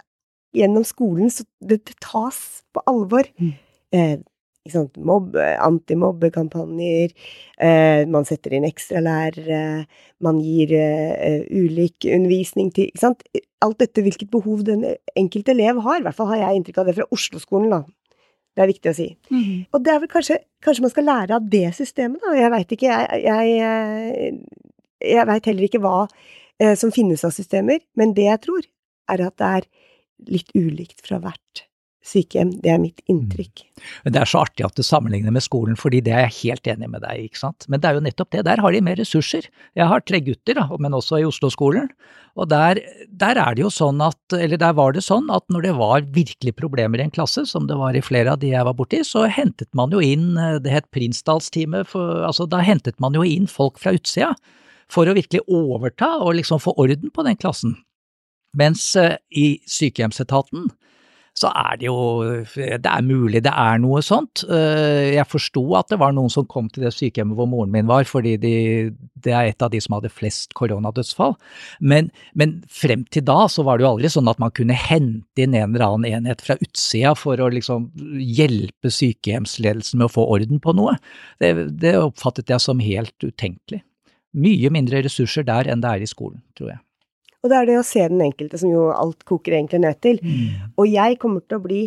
[0.56, 3.24] gjennom skolen så det, det tas på alvor.
[4.70, 5.36] Mm.
[5.36, 7.12] Eh, antimobbekampanjer,
[7.58, 9.88] eh, man setter inn ekstralærere,
[10.22, 13.24] man gir eh, ulik undervisning til Ikke sant.
[13.62, 16.00] Alt dette hvilket behov den enkelte elev har.
[16.00, 17.84] I hvert fall har jeg inntrykk av det fra Oslo-skolen, da.
[18.56, 19.18] Det er viktig å si.
[19.32, 19.66] Mhm.
[19.74, 22.36] Og det er vel kanskje Kanskje man skal lære av det systemet, da.
[22.38, 24.34] Jeg veit ikke, jeg Jeg, jeg,
[25.02, 26.08] jeg veit heller ikke hva
[26.62, 28.68] eh, som finnes av systemer, men det jeg tror,
[29.10, 29.68] er at det er
[30.30, 31.66] litt ulikt fra hvert
[32.06, 32.54] sykehjem.
[32.64, 33.64] Det er mitt inntrykk.
[34.06, 36.70] Men det er så artig at du sammenligner med skolen, fordi det er jeg helt
[36.74, 37.68] enig med deg ikke sant.
[37.70, 39.50] Men det er jo nettopp det, der har de mer ressurser.
[39.78, 41.92] Jeg har tre gutter, da, men også i Oslo-skolen.
[42.40, 42.80] Og der,
[43.22, 46.08] der er det jo sånn at, eller der var det sånn at når det var
[46.16, 49.04] virkelig problemer i en klasse, som det var i flere av de jeg var borti,
[49.08, 50.34] så hentet man jo inn,
[50.64, 54.34] det het Prinsdalsteamet, altså da hentet man jo inn folk fra utsida
[54.92, 57.78] for å virkelig overta og liksom få orden på den klassen.
[58.58, 60.68] Mens eh, i sykehjemsetaten
[61.42, 61.98] så er det jo
[62.54, 64.44] Det er mulig det er noe sånt.
[64.46, 67.90] Eh, Jeg forsto at det var noen som kom til det sykehjemmet hvor moren min
[67.90, 68.54] var, fordi de,
[69.24, 71.36] det er et av de som hadde flest koronadødsfall.
[71.80, 75.46] Men, men frem til da så var det jo aldri sånn at man kunne hente
[75.46, 77.90] inn en eller annen enhet fra utsida for å liksom
[78.22, 80.98] hjelpe sykehjemsledelsen med å få orden på noe.
[81.42, 83.82] Det, det oppfattet jeg som helt utenkelig.
[84.32, 86.84] Mye mindre ressurser der enn det er i skolen, tror jeg.
[87.42, 90.22] Og det er det å se den enkelte som jo alt koker egentlig ned til.
[90.78, 91.84] Og jeg kommer til å bli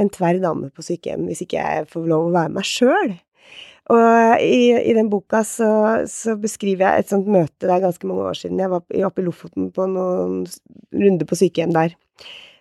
[0.00, 3.14] en tverr dame på sykehjem hvis ikke jeg får lov å være meg sjøl.
[3.92, 5.68] Og i, i den boka så,
[6.08, 8.62] så beskriver jeg et sånt møte, det er ganske mange år siden.
[8.62, 10.44] Jeg var oppe i Lofoten på noen
[10.94, 11.96] runder på sykehjem der,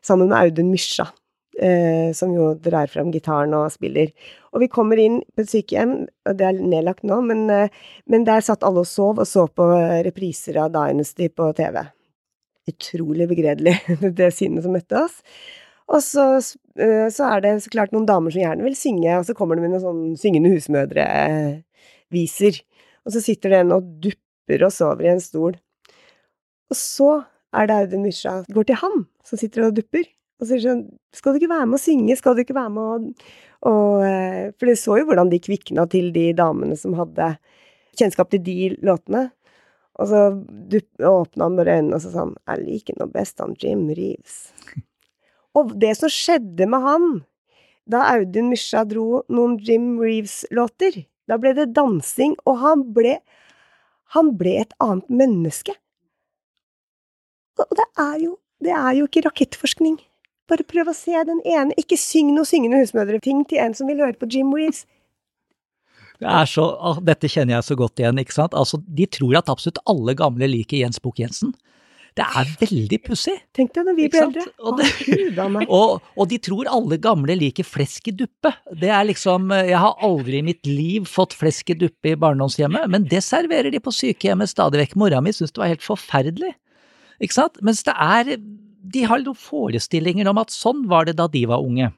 [0.04, 1.08] sammen med Audun Mysja,
[1.56, 4.12] eh, som jo drar fram gitaren og spiller.
[4.52, 5.96] Og vi kommer inn på et sykehjem,
[6.28, 9.48] og det er nedlagt nå, men, eh, men der satt alle og sov, og så
[9.48, 9.72] på
[10.10, 11.86] repriser av Dynasty på TV
[12.70, 13.76] utrolig begredelig,
[14.20, 15.16] det synet som møtte oss.
[15.92, 16.24] Og så,
[16.80, 19.54] eh, så er det så klart noen damer som gjerne vil synge, og så kommer
[19.56, 22.54] det med noen sånn syngende husmødre-viser.
[23.04, 25.54] Og så sitter det en og dupper og sover i en stol.
[26.72, 27.12] Og så
[27.54, 28.98] er det Audun Mysja går til han,
[29.28, 30.06] som sitter og dupper,
[30.42, 32.14] og sier sånn Skal du ikke være med å synge?
[32.18, 32.86] Skal du ikke være med å
[33.64, 37.36] og, eh, For det så jo hvordan de kvikna til de damene som hadde
[37.96, 39.32] kjennskap til de låtene.
[40.02, 40.22] Og så
[41.06, 44.52] åpna han bare øynene og sa han, 'Jeg liker nå best han Jim Reeves'.
[45.58, 47.26] Og det som skjedde med han
[47.86, 53.20] da Audun Mysja dro noen Jim Reeves-låter, da ble det dansing, og han ble
[54.14, 55.74] Han ble et annet menneske.
[57.58, 59.98] Og det er jo Det er jo ikke rakettforskning.
[60.48, 61.74] Bare prøv å se den ene.
[61.76, 64.86] Ikke syng noe syngende husmødre-ting til en som vil høre på Jim Reeves.
[66.22, 68.56] Det er så, ah, dette kjenner jeg så godt igjen, ikke sant.
[68.58, 71.54] Altså, de tror at absolutt alle gamle liker Jens Bukk-Jensen.
[72.14, 73.34] Det er veldig pussig.
[73.58, 74.44] Tenk deg når vi blir eldre.
[74.62, 74.82] Og.
[75.74, 78.52] Og, og de tror alle gamle liker flesk i duppe.
[78.78, 82.86] Det er liksom Jeg har aldri i mitt liv fått flesk i duppe i barndomshjemmet,
[82.92, 84.96] men det serverer de på sykehjemmet stadig vekk.
[85.02, 86.54] Mora mi syntes det var helt forferdelig.
[87.24, 87.58] Ikke sant?
[87.66, 88.36] Mens det er
[88.94, 91.90] De har noen forestillinger om at sånn var det da de var unge.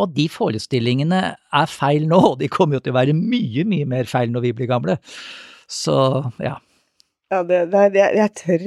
[0.00, 3.88] Og de forestillingene er feil nå, og de kommer jo til å være mye, mye
[3.88, 4.98] mer feil når vi blir gamle.
[5.70, 5.96] Så
[6.42, 6.56] ja.
[7.32, 8.64] Ja, det, det, det, jeg tør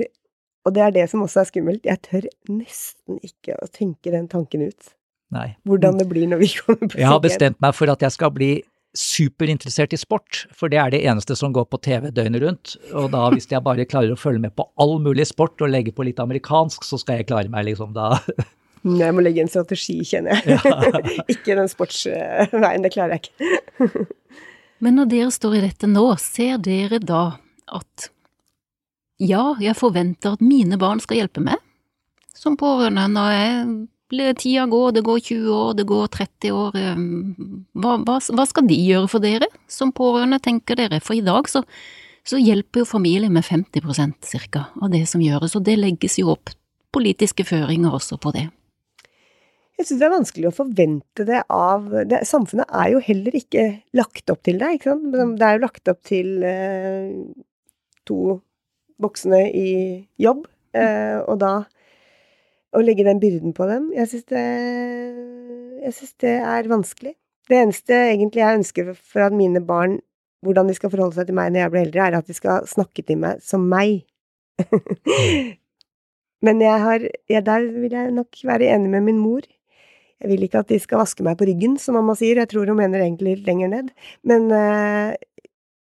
[0.65, 1.84] Og det er det som også er skummelt.
[1.86, 4.95] Jeg tør nesten ikke å tenke den tanken ut.
[5.36, 5.51] Nei.
[5.67, 8.34] Hvordan det blir når vi kommer på Jeg har bestemt meg for at jeg skal
[8.34, 8.54] bli
[8.95, 12.75] superinteressert i sport, for det er det eneste som går på TV døgnet rundt.
[12.95, 15.91] Og da, hvis jeg bare klarer å følge med på all mulig sport og legge
[15.95, 18.15] på litt amerikansk, så skal jeg klare meg, liksom, da.
[18.85, 21.23] Jeg må legge en strategi, kjenner jeg.
[21.33, 24.05] ikke den sportsveien, det klarer jeg ikke.
[24.83, 27.23] Men når dere står i dette nå, ser dere da
[27.73, 28.09] at
[29.23, 31.61] ja, jeg forventer at mine barn skal hjelpe meg
[32.35, 33.67] som pårørende når jeg
[34.11, 36.99] blir tida går, det går 20 år, det går 30 år, eh,
[37.81, 40.99] hva, hva, hva skal de gjøre for dere som pårørende, tenker dere?
[41.01, 41.63] For i dag så,
[42.27, 46.35] så hjelper jo familien med 50% cirka av det som gjøres, og det legges jo
[46.35, 46.53] opp
[46.95, 48.45] politiske føringer også på det.
[49.75, 53.65] Jeg syns det er vanskelig å forvente det av det, Samfunnet er jo heller ikke
[53.97, 55.09] lagt opp til det, ikke sant.
[55.11, 57.09] Det er jo lagt opp til eh,
[58.07, 58.19] to
[59.03, 59.71] voksne i
[60.21, 60.45] jobb,
[60.79, 61.55] eh, og da
[62.75, 64.45] å legge den byrden på dem Jeg syns det,
[65.83, 67.13] jeg synes det er vanskelig.
[67.45, 69.99] Det eneste egentlig jeg ønsker for at mine barn
[70.45, 72.65] hvordan de skal forholde seg til meg når jeg blir eldre, er at de skal
[72.69, 74.03] snakke til meg som meg.
[76.45, 79.45] Men jeg har, ja, der vil jeg nok være enig med min mor.
[80.23, 82.69] Jeg vil ikke at de skal vaske meg på ryggen, som mamma sier, jeg tror
[82.71, 83.89] hun mener egentlig lenger ned.
[84.28, 85.12] Men uh,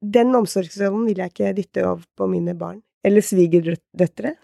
[0.02, 2.80] den omsorgsrollen vil jeg ikke dytte over på mine barn.
[3.06, 4.38] Eller svigerdøtre.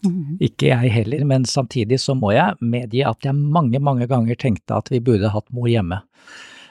[0.00, 0.38] Mhm.
[0.40, 4.78] Ikke jeg heller, men samtidig så må jeg medgi at jeg mange, mange ganger tenkte
[4.78, 5.98] at vi burde hatt mor hjemme.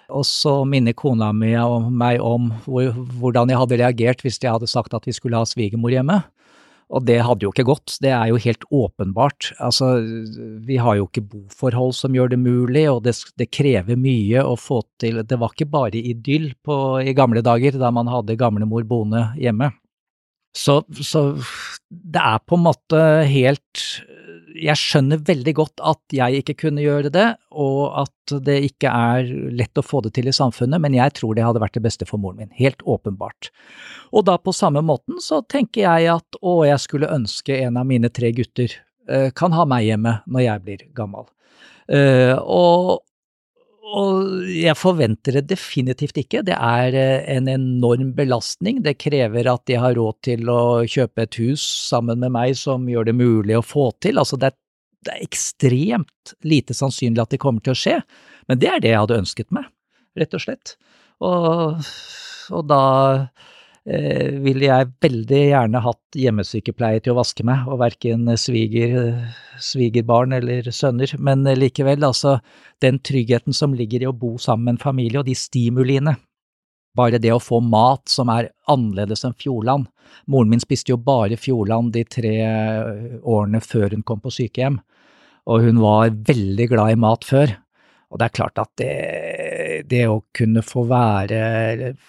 [0.10, 4.70] Og så minner kona mi og meg om hvordan jeg hadde reagert hvis jeg hadde
[4.70, 6.24] sagt at vi skulle ha svigermor hjemme.
[6.90, 9.52] Og det hadde jo ikke gått, det er jo helt åpenbart.
[9.62, 9.92] Altså,
[10.66, 14.56] vi har jo ikke boforhold som gjør det mulig, og det, det krever mye å
[14.58, 18.88] få til Det var ikke bare idyll på, i gamle dager, da man hadde gamlemor
[18.90, 19.70] boende hjemme.
[20.58, 21.28] Så, så
[21.90, 23.84] det er på en måte helt
[24.56, 29.30] jeg skjønner veldig godt at jeg ikke kunne gjøre det, og at det ikke er
[29.56, 32.08] lett å få det til i samfunnet, men jeg tror det hadde vært det beste
[32.10, 33.52] for moren min, helt åpenbart.
[34.14, 37.90] Og da på samme måten så tenker jeg at å, jeg skulle ønske en av
[37.90, 38.74] mine tre gutter
[39.10, 41.30] uh, kan ha meg hjemme når jeg blir gammel.
[41.90, 43.00] Uh, og,
[43.90, 46.44] og jeg forventer det definitivt ikke.
[46.46, 48.84] Det er eh, en enorm belastning.
[48.86, 52.88] Det krever at de har råd til å kjøpe et hus sammen med meg som
[52.90, 54.22] gjør det mulig å få til.
[54.22, 54.58] Altså det er,
[55.08, 57.98] det er ekstremt lite sannsynlig at det kommer til å skje,
[58.52, 59.70] men det er det jeg hadde ønsket meg,
[60.20, 60.76] rett og slett.
[61.26, 61.90] Og,
[62.54, 62.84] og da
[63.90, 68.94] ville jeg veldig gjerne hatt hjemmesykepleie til å vaske meg, og verken sviger,
[69.58, 71.16] svigerbarn eller sønner.
[71.18, 72.38] Men likevel, altså,
[72.84, 76.16] den tryggheten som ligger i å bo sammen med en familie, og de stimuliene.
[76.98, 79.88] Bare det å få mat som er annerledes enn Fjordland.
[80.30, 82.36] Moren min spiste jo bare Fjordland de tre
[83.22, 84.80] årene før hun kom på sykehjem,
[85.50, 87.54] og hun var veldig glad i mat før.
[88.10, 88.94] Og det er klart at det,
[89.88, 91.40] det å kunne få være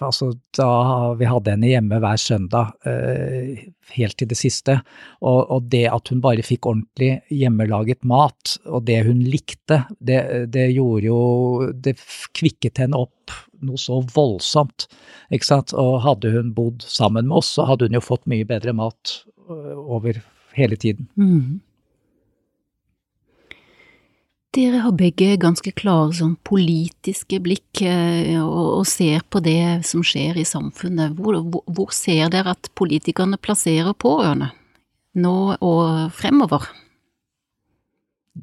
[0.00, 4.76] Altså, da vi hadde henne hjemme hver søndag eh, helt til det siste,
[5.20, 10.20] og, og, det at hun bare fikk ordentlig hjemmelaget mat, og det hun likte, det,
[10.54, 11.20] det gjorde jo
[11.74, 11.96] Det
[12.36, 13.34] kvikket henne opp
[13.66, 14.86] noe så voldsomt,
[15.34, 15.74] ikke sant.
[15.76, 19.20] Og hadde hun bodd sammen med oss, så hadde hun jo fått mye bedre mat
[19.48, 20.22] eh, over
[20.56, 21.10] hele tiden.
[21.20, 21.60] Mm.
[24.50, 30.02] Dere har begge ganske klare sånn politiske blikk eh, og, og, ser på det som
[30.02, 31.14] skjer i samfunnet.
[31.14, 31.38] Hvor,
[31.70, 34.50] hvor, ser dere at politikerne plasserer pårørende
[35.22, 36.66] nå og fremover?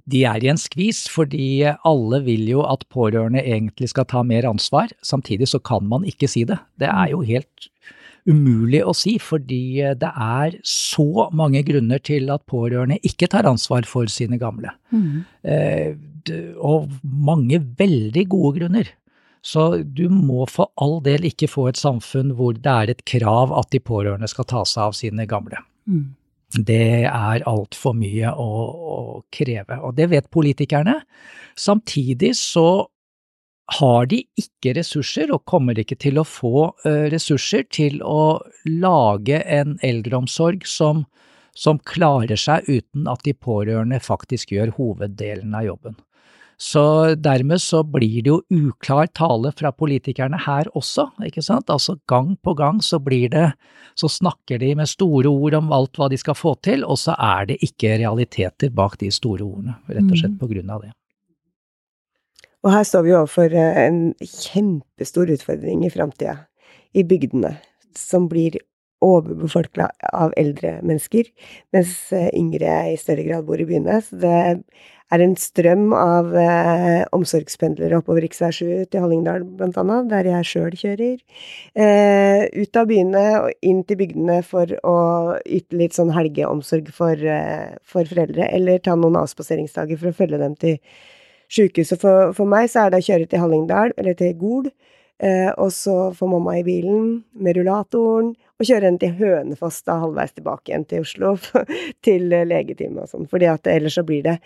[0.07, 4.47] De er i en skvis, fordi alle vil jo at pårørende egentlig skal ta mer
[4.47, 4.91] ansvar.
[5.03, 6.59] Samtidig så kan man ikke si det.
[6.79, 7.67] Det er jo helt
[8.27, 13.87] umulig å si, fordi det er så mange grunner til at pårørende ikke tar ansvar
[13.89, 14.73] for sine gamle.
[14.91, 15.25] Mm.
[15.47, 15.91] Eh,
[16.59, 18.91] og mange veldig gode grunner.
[19.47, 23.53] Så du må for all del ikke få et samfunn hvor det er et krav
[23.55, 25.61] at de pårørende skal ta seg av sine gamle.
[25.87, 26.07] Mm.
[26.67, 28.99] Det er altfor mye å, å
[29.33, 30.95] kreve, og det vet politikerne.
[31.59, 32.87] Samtidig så
[33.67, 36.69] har de ikke ressurser, og kommer ikke til å få
[37.11, 41.03] ressurser, til å lage en eldreomsorg som,
[41.51, 45.97] som klarer seg uten at de pårørende faktisk gjør hoveddelen av jobben.
[46.57, 51.69] Så dermed så blir det jo uklar tale fra politikerne her også, ikke sant.
[51.69, 53.51] Altså gang på gang så blir det,
[53.93, 57.13] så snakker de med store ord om alt hva de skal få til, og så
[57.13, 60.39] er det ikke realiteter bak de store ordene, rett og slett mm.
[60.41, 60.95] på grunn av det.
[62.67, 66.41] Og her står vi overfor eh, en kjempestor utfordring i framtida,
[66.91, 67.53] i bygdene,
[67.95, 68.57] som blir
[69.05, 71.29] overbefolka av eldre mennesker,
[71.71, 74.01] mens eh, yngre i større grad bor i byene.
[74.03, 74.35] Så det
[75.15, 78.35] er en strøm av eh, omsorgspendlere oppover rv.
[78.35, 81.21] 7 til Hallingdal, blant annet, der jeg sjøl kjører.
[81.79, 84.97] Eh, ut av byene og inn til bygdene for å
[85.45, 90.41] yte litt sånn helgeomsorg for, eh, for foreldre, eller ta noen avspaseringsdager for å følge
[90.43, 90.81] dem til
[91.51, 92.01] sjukehuset.
[92.01, 94.69] For, for meg så er det å kjøre til Hallingdal, eller til Gol,
[95.23, 99.99] eh, og så få mamma i bilen med rullatoren, og kjøre henne til Hønefoss da
[100.01, 101.35] halvveis tilbake igjen til Oslo
[102.05, 104.39] til legetime og sånn, fordi at ellers så blir det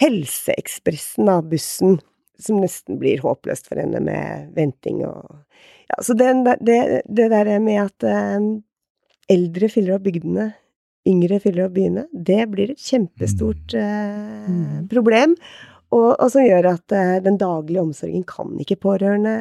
[0.00, 2.00] Helseekspressen av bussen,
[2.40, 5.42] som nesten blir håpløst for henne med venting og
[5.84, 6.32] Ja, så det,
[6.64, 8.46] det, det der med at eh,
[9.30, 10.48] eldre fyller opp bygdene,
[11.08, 14.88] yngre fyller opp byene, det blir et kjempestort eh, mm.
[14.90, 15.36] problem.
[15.94, 19.34] Og, og, som gjør at uh, den daglige omsorgen kan ikke pårørende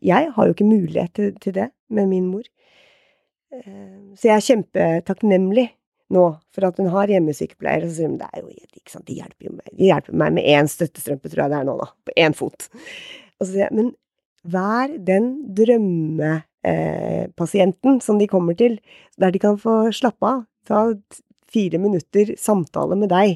[0.00, 2.46] Jeg har jo ikke mulighet til, til det med min mor.
[3.52, 5.68] Uh, så jeg er kjempetakknemlig
[6.14, 6.24] nå
[6.54, 9.18] for at hun har hjemmesykepleier, og så sier hun det er jo ikke sant, de
[9.18, 11.86] hjelper jo meg, de hjelper meg med én støttestrømpe, tror jeg det er nå, da,
[12.06, 12.60] på én fot.
[13.38, 13.88] Og så sier jeg, men
[14.54, 15.26] vær den
[15.56, 18.74] drømmepasienten som de kommer til,
[19.20, 20.38] der de kan få slappe av.
[20.68, 20.78] Ta
[21.54, 23.28] fire minutter samtale med deg,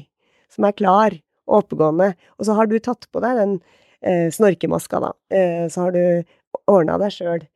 [0.53, 1.11] som er klar
[1.57, 2.13] oppegående.
[2.37, 3.55] Og så har du tatt på deg den
[4.01, 5.13] eh, snorkemaska, da.
[5.33, 6.03] Eh, så har du
[6.69, 7.47] ordna deg sjøl.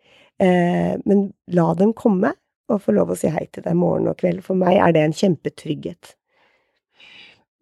[0.41, 2.33] Eh, men la dem komme,
[2.71, 4.43] og få lov å si hei til deg morgen og kveld.
[4.45, 6.15] For meg er det en kjempetrygghet.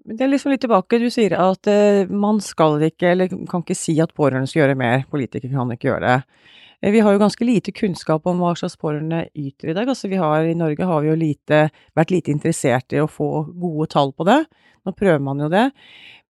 [0.01, 3.77] Det er liksom litt tilbake, du sier at uh, man skal ikke, eller kan ikke
[3.77, 6.47] si at pårørende skal gjøre mer, politikere kan ikke gjøre det.
[6.81, 9.91] Uh, vi har jo ganske lite kunnskap om hva slags pårørende yter i dag.
[9.93, 11.61] Altså har, I Norge har vi jo lite,
[11.97, 14.39] vært lite interessert i å få gode tall på det.
[14.81, 15.67] Nå prøver man jo det.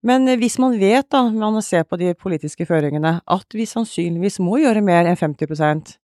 [0.06, 4.40] Men uh, hvis man vet, da, man ser på de politiske føringene, at vi sannsynligvis
[4.44, 5.96] må gjøre mer enn 50%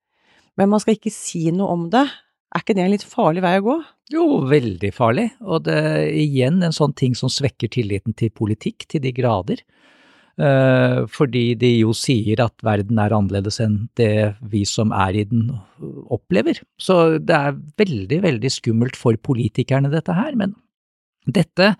[0.59, 2.05] men man skal ikke si noe om det,
[2.55, 3.77] er ikke det en litt farlig vei å gå?
[4.13, 5.29] Jo, veldig farlig.
[5.43, 9.63] Og det er igjen en sånn ting som svekker tilliten til politikk til de grader.
[10.35, 15.23] Uh, fordi de jo sier at verden er annerledes enn det vi som er i
[15.27, 15.47] den
[16.11, 16.59] opplever.
[16.79, 20.35] Så det er veldig, veldig skummelt for politikerne dette her.
[20.39, 20.55] Men
[21.25, 21.71] dette,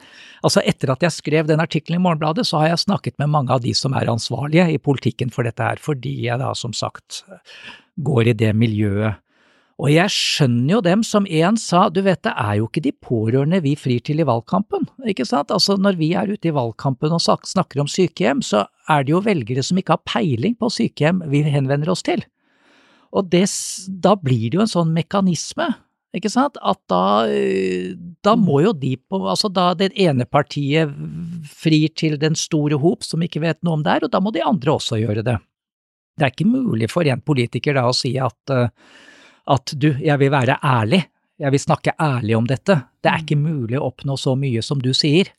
[0.45, 3.53] altså etter at jeg skrev den artikkelen i Morgenbladet, så har jeg snakket med mange
[3.53, 7.23] av de som er ansvarlige i politikken for dette her, fordi jeg da som sagt
[7.95, 9.21] går i det miljøet.
[9.75, 12.93] Og jeg skjønner jo dem som en sa, du vet det er jo ikke de
[12.95, 17.11] pårørende vi frir til i valgkampen, ikke sant, altså når vi er ute i valgkampen
[17.11, 21.25] og snakker om sykehjem, så er det jo velgere som ikke har peiling på sykehjem
[21.31, 22.23] vi henvender oss til.
[23.15, 23.45] Og det,
[24.03, 25.69] da blir det jo en sånn mekanisme,
[26.15, 27.25] ikke sant, at da,
[28.23, 30.93] da må jo de på, altså da det ene partiet
[31.51, 34.31] frir til den store hop som ikke vet noe om det er, og da må
[34.35, 35.35] de andre også gjøre det.
[36.15, 38.69] Det er ikke mulig for en politiker da å si at uh,
[39.45, 41.03] at du, jeg vil være ærlig,
[41.37, 44.81] jeg vil snakke ærlig om dette, det er ikke mulig å oppnå så mye som
[44.81, 45.29] du sier.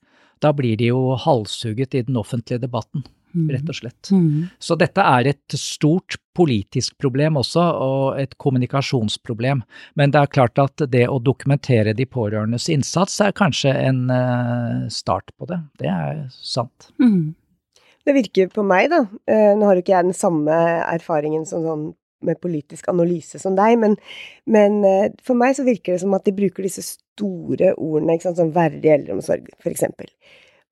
[0.42, 3.06] Da blir de jo halshugget i den offentlige debatten.
[3.34, 4.10] Rett og slett.
[4.12, 4.46] Mm.
[4.58, 9.62] Så dette er et stort politisk problem også, og et kommunikasjonsproblem.
[9.96, 14.86] Men det er klart at det å dokumentere de pårørendes innsats er kanskje en uh,
[14.92, 15.60] start på det.
[15.82, 16.90] Det er sant.
[17.02, 17.34] Mm.
[18.06, 21.64] Det virker på meg, da, uh, nå har jo ikke jeg den samme erfaringen som
[21.66, 21.86] sånn
[22.24, 23.96] med politisk analyse som deg, men,
[24.48, 28.30] men, eh, for meg så virker det som at de bruker disse store ordene, ikke
[28.30, 30.08] sant, som verdig eldreomsorg, eksempel.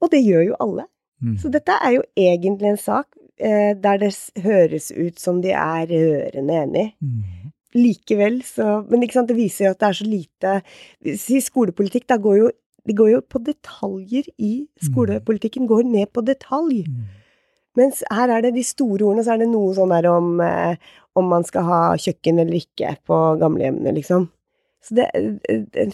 [0.02, 0.86] Og det gjør jo alle.
[1.25, 1.37] Mm.
[1.41, 3.09] Så dette er jo egentlig en sak
[3.39, 4.12] eh, der det
[4.45, 6.87] høres ut som de er rørende enig.
[7.01, 7.51] Mm.
[7.75, 10.51] Likevel så Men ikke sant, det viser jo at det er så lite
[11.18, 12.51] Si skolepolitikk, da går jo
[12.87, 14.85] De går jo på detaljer i mm.
[14.93, 15.66] skolepolitikken.
[15.66, 16.85] Går ned på detalj.
[16.85, 17.09] Mm.
[17.75, 20.77] Mens her er det de store ordene, så er det noe sånn der om, eh,
[21.16, 24.29] om man skal ha kjøkken eller ikke på gamlehjemmene, liksom.
[24.85, 25.09] Så det,
[25.72, 25.89] det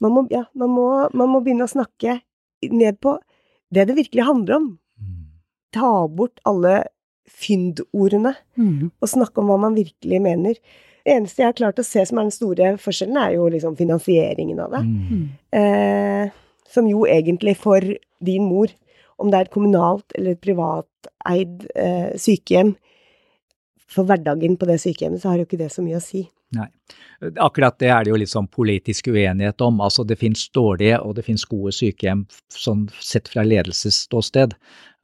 [0.00, 2.18] man, må, ja, man, må, man må begynne å snakke
[2.68, 3.16] ned på
[3.74, 4.68] det det virkelig handler om.
[5.00, 5.18] Mm.
[5.74, 6.82] Ta bort alle
[7.30, 8.90] fyndordene, mm.
[9.00, 10.58] og snakke om hva man virkelig mener.
[11.04, 13.78] Det eneste jeg har klart å se som er den store forskjellen, er jo liksom
[13.78, 14.82] finansieringen av det.
[14.84, 15.24] Mm.
[15.60, 16.36] Eh,
[16.70, 17.84] som jo egentlig for
[18.26, 18.72] din mor,
[19.20, 22.74] om det er et kommunalt eller et privateid eh, sykehjem,
[23.90, 26.24] for hverdagen på det sykehjemmet, så har jo ikke det så mye å si.
[26.56, 26.66] Nei.
[27.38, 29.78] Akkurat det er det jo litt sånn politisk uenighet om.
[29.84, 34.56] Altså det finnes dårlige og det finnes gode sykehjem sånn sett fra ledelsesståsted.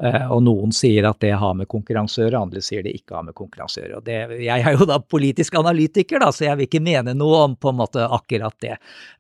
[0.05, 3.14] Eh, og noen sier at det har med konkurranse å gjøre, andre sier det ikke
[3.16, 4.01] har med konkurranse å gjøre.
[4.01, 7.38] Og det, jeg er jo da politisk analytiker, da, så jeg vil ikke mene noe
[7.47, 8.74] om på en måte akkurat det.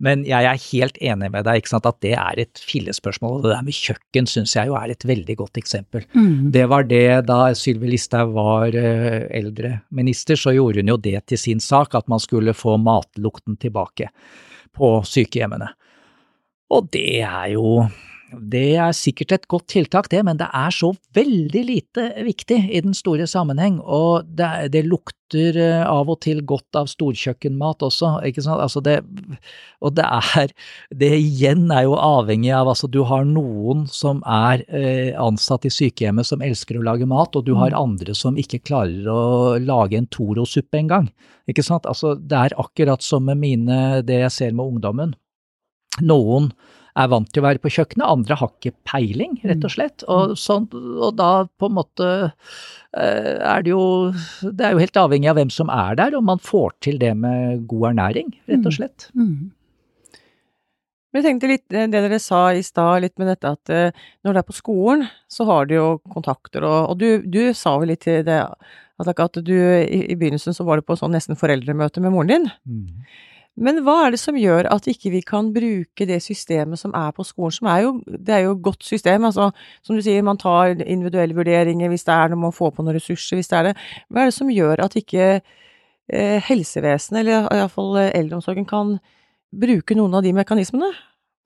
[0.04, 3.38] Men jeg er helt enig med deg ikke sant, at det er et fillespørsmål.
[3.38, 6.04] Og det der med kjøkken syns jeg jo er et veldig godt eksempel.
[6.12, 6.50] Mm.
[6.52, 11.40] Det var det da Sylvi Listhaug var uh, eldreminister, så gjorde hun jo det til
[11.40, 14.10] sin sak, at man skulle få matlukten tilbake
[14.76, 15.70] på sykehjemmene.
[16.76, 17.86] Og det er jo
[18.34, 22.80] det er sikkert et godt tiltak, det, men det er så veldig lite viktig i
[22.82, 28.10] den store sammenheng, og det, det lukter eh, av og til godt av storkjøkkenmat også,
[28.26, 28.96] ikke sant, altså det,
[29.78, 30.54] og det er,
[30.90, 35.72] det igjen er jo avhengig av, altså du har noen som er eh, ansatt i
[35.72, 37.78] sykehjemmet som elsker å lage mat, og du har mm.
[37.78, 39.20] andre som ikke klarer å
[39.62, 41.12] lage en Toro-suppe engang,
[41.46, 45.14] ikke sant, altså det er akkurat som med mine, det jeg ser med ungdommen.
[46.02, 46.50] Noen
[46.96, 49.74] er vant til å være på kjøkkenet, andre har ikke peiling, rett og mm.
[49.74, 50.06] slett.
[50.12, 51.30] Og, sånn, og da
[51.60, 53.84] på en måte eh, er det jo
[54.40, 57.12] Det er jo helt avhengig av hvem som er der, om man får til det
[57.18, 58.76] med god ernæring, rett og mm.
[58.78, 59.08] slett.
[59.14, 59.28] Mm.
[59.28, 59.52] Mm.
[61.16, 64.34] Men jeg tenkte litt det dere sa i stad, litt med dette at eh, når
[64.34, 67.94] du er på skolen, så har du jo kontakter, og, og du, du, sa vel
[67.94, 71.38] litt til det at, at du i, i, begynnelsen så var du på sånn nesten
[71.40, 72.46] foreldremøte med moren din.
[72.68, 73.06] Mm.
[73.56, 77.14] Men hva er det som gjør at ikke vi kan bruke det systemet som er
[77.16, 79.48] på skolen, som er jo, det er jo et godt system, altså
[79.80, 82.98] som du sier, man tar individuelle vurderinger hvis det er noe, man får på noen
[82.98, 83.74] ressurser, hvis det er det.
[84.12, 88.98] Hva er det som gjør at ikke eh, helsevesenet, eller iallfall eh, eldreomsorgen, kan
[89.56, 90.92] bruke noen av de mekanismene?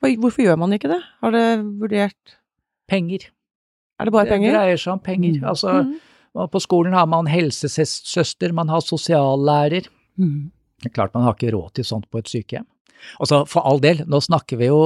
[0.01, 1.03] Hvorfor gjør man ikke det?
[1.23, 1.47] Har det
[1.79, 2.41] vurdert
[2.91, 3.31] Penger.
[4.01, 4.51] Er det bare penger?
[4.51, 5.37] Det dreier seg om penger.
[5.39, 5.49] Mm.
[5.53, 6.49] Altså, mm.
[6.51, 9.87] på skolen har man helsesøster, man har sosiallærer.
[10.19, 10.51] Mm.
[10.81, 12.69] Det er klart man har ikke råd til sånt på et sykehjem.
[13.21, 14.81] Altså, for all del, nå snakker vi jo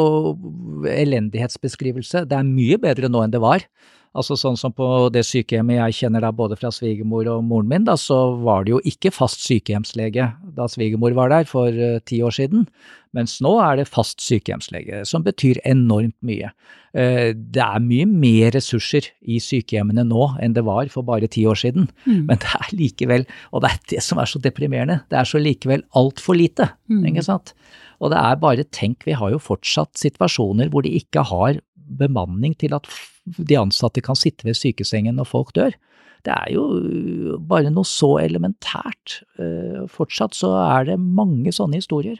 [0.90, 2.24] elendighetsbeskrivelse.
[2.30, 3.66] Det er mye bedre nå enn det var.
[4.14, 7.86] Altså sånn som på det sykehjemmet jeg kjenner da både fra svigermor og moren min,
[7.88, 12.20] da så var det jo ikke fast sykehjemslege da svigermor var der for uh, ti
[12.22, 12.68] år siden,
[13.14, 16.52] mens nå er det fast sykehjemslege, som betyr enormt mye.
[16.94, 21.42] Uh, det er mye mer ressurser i sykehjemmene nå enn det var for bare ti
[21.50, 22.22] år siden, mm.
[22.30, 25.42] men det er likevel, og det er det som er så deprimerende, det er så
[25.42, 27.02] likevel altfor lite, mm.
[27.10, 27.56] ikke sant.
[27.98, 32.57] Og det er bare tenk, vi har jo fortsatt situasjoner hvor de ikke har bemanning
[32.59, 32.89] til at
[33.24, 35.76] de ansatte kan sitte ved sykesengen når folk dør.
[36.24, 39.20] Det er jo øh, bare noe så elementært.
[39.39, 42.16] Øh, fortsatt så er det mange sånne historier.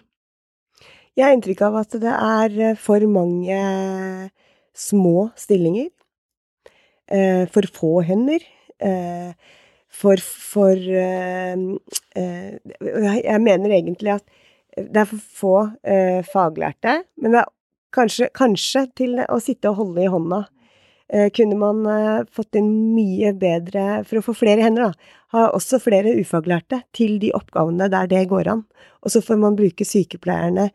[1.17, 3.59] Jeg har inntrykk av at det er øh, for mange
[4.75, 5.89] små stillinger.
[7.53, 8.41] For få hender.
[9.93, 10.73] For, for
[13.29, 14.25] Jeg mener egentlig at
[14.75, 15.53] det er for få
[16.33, 17.51] faglærte, men det er
[17.95, 20.45] kanskje, kanskje til å sitte og holde i hånda
[21.13, 25.19] Eh, kunne man eh, fått inn mye bedre For å få flere hender, da.
[25.35, 28.63] Ha også flere ufaglærte til de oppgavene der det går an.
[29.05, 30.71] Og så får man bruke sykepleierne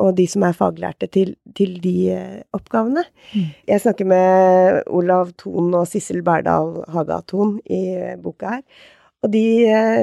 [0.00, 3.04] og de som er faglærte, til, til de eh, oppgavene.
[3.34, 3.50] Mm.
[3.68, 7.82] Jeg snakker med Olav Thon og Sissel Berdal Haga-Thon i
[8.22, 8.64] boka her.
[9.24, 9.44] Og de,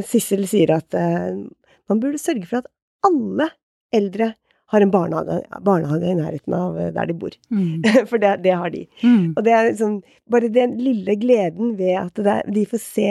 [0.08, 2.72] Sissel sier at man burde sørge for at
[3.06, 3.52] alle
[3.94, 4.32] eldre
[4.72, 7.36] har en barnehage, barnehage, i nærheten av eh, der de bor.
[7.52, 7.84] Mm.
[8.10, 8.86] For det, det, har de.
[9.04, 9.34] Mm.
[9.36, 10.02] Og det er liksom
[10.32, 13.10] Bare den lille gleden ved at er, de får se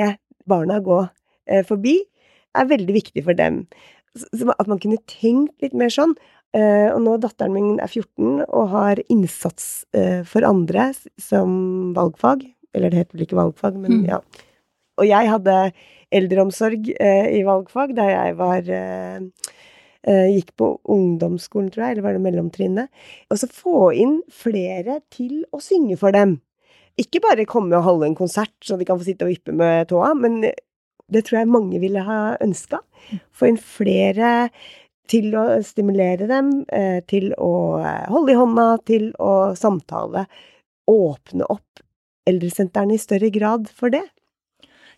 [0.49, 1.03] barna gå
[1.51, 1.99] eh, forbi,
[2.57, 3.63] er veldig viktig for dem.
[4.19, 6.17] Så, at man kunne tenkt litt mer sånn.
[6.57, 10.89] Eh, og nå datteren min er 14 og har innsats eh, for andre
[11.21, 12.43] som valgfag.
[12.75, 14.09] Eller det heter vel ikke valgfag, men mm.
[14.11, 14.19] ja.
[15.01, 15.57] Og jeg hadde
[16.11, 19.23] eldreomsorg eh, i valgfag da jeg var eh,
[20.07, 22.89] gikk på ungdomsskolen, tror jeg, eller var det mellomtrinnet.
[23.29, 26.39] Og så få inn flere til å synge for dem.
[27.01, 29.89] Ikke bare komme og holde en konsert så de kan få sitte og vippe med
[29.93, 30.41] tåa, men
[31.11, 32.81] det tror jeg mange ville ha ønska.
[33.35, 34.51] Få inn flere
[35.11, 40.27] til å stimulere dem, eh, til å eh, holde i hånda, til å samtale.
[40.91, 41.83] Åpne opp
[42.31, 44.05] eldresentrene i større grad for det.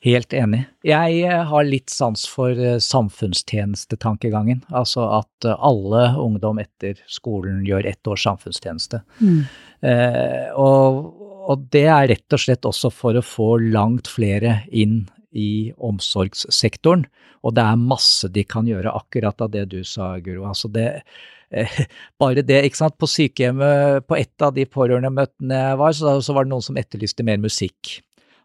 [0.03, 0.65] Helt enig.
[0.83, 4.65] Jeg eh, har litt sans for eh, samfunnstjenestetankegangen.
[4.75, 9.05] Altså at eh, alle ungdom etter skolen gjør ett års samfunnstjeneste.
[9.23, 9.45] Mm.
[9.87, 11.15] Eh, og,
[11.47, 17.07] og, det er rett og slett også for å få langt flere inn i omsorgssektoren.
[17.47, 20.49] Og det er masse de kan gjøre, akkurat av det du sa, Guro.
[20.51, 20.89] Altså det,
[22.23, 22.99] bare det, ikke sant.
[22.99, 26.83] På sykehjemmet, på et av de pårørendemøtene jeg var, så, så var det noen som
[26.83, 28.01] etterlyste mer musikk.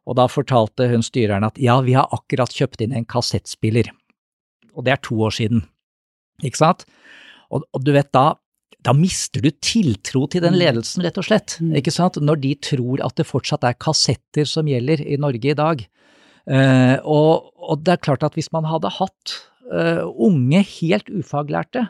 [0.08, 3.90] Og da fortalte hun styreren at ja, vi har akkurat kjøpt inn en kassettspiller.
[4.78, 5.66] Og det er to år siden,
[6.46, 6.86] ikke sant?
[7.52, 8.38] Og, og du vet da,
[8.86, 10.62] da mister du tiltro til den mm.
[10.62, 11.76] ledelsen, rett og slett, mm.
[11.82, 12.20] ikke sant?
[12.24, 15.84] Når de tror at det fortsatt er kassetter som gjelder i Norge i dag.
[16.48, 19.34] Uh, og, og, det er klart at hvis man hadde hatt
[19.68, 21.90] uh, unge, helt ufaglærte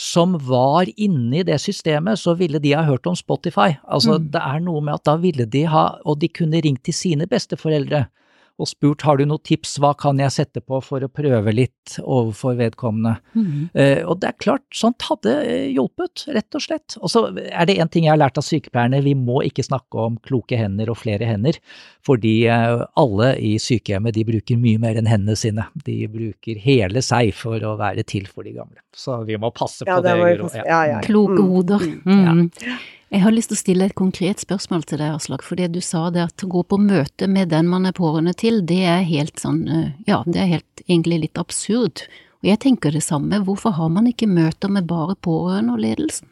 [0.00, 3.74] som var inne i det systemet, så ville de ha hørt om Spotify.
[3.84, 4.30] Altså, mm.
[4.32, 7.28] det er noe med at da ville de ha, og de kunne ringt til sine
[7.28, 8.06] besteforeldre
[8.60, 11.96] og spurt har du noen tips, hva kan jeg sette på for å prøve litt
[12.00, 13.16] overfor vedkommende.
[13.34, 13.70] Mm.
[13.74, 16.98] Eh, og det er klart, sånt hadde eh, hjulpet, rett og slett.
[17.00, 20.04] Og så er det én ting jeg har lært av sykepleierne, vi må ikke snakke
[20.04, 21.58] om kloke hender og flere hender,
[22.06, 25.66] fordi eh, alle i sykehjemmet de bruker mye mer enn hendene sine.
[25.86, 28.80] De bruker hele seg for å være til for de gamle.
[28.96, 30.16] Så vi må passe ja, på det.
[30.20, 30.64] det ja.
[30.66, 31.04] Ja, ja.
[31.06, 31.84] Kloke hoder.
[32.04, 32.24] Mm.
[32.46, 32.48] mm.
[33.10, 36.04] Jeg har lyst til å stille et konkret spørsmål til deg, Aslak, fordi du sa
[36.14, 39.38] det at å gå på møte med den man er pårørende til, det er helt
[39.40, 42.04] sånn, eh, ja, det er helt egentlig litt absurd.
[42.40, 46.28] Og jeg tenker det samme, hvorfor har man ikke møter med bare pårørende og ledelsen?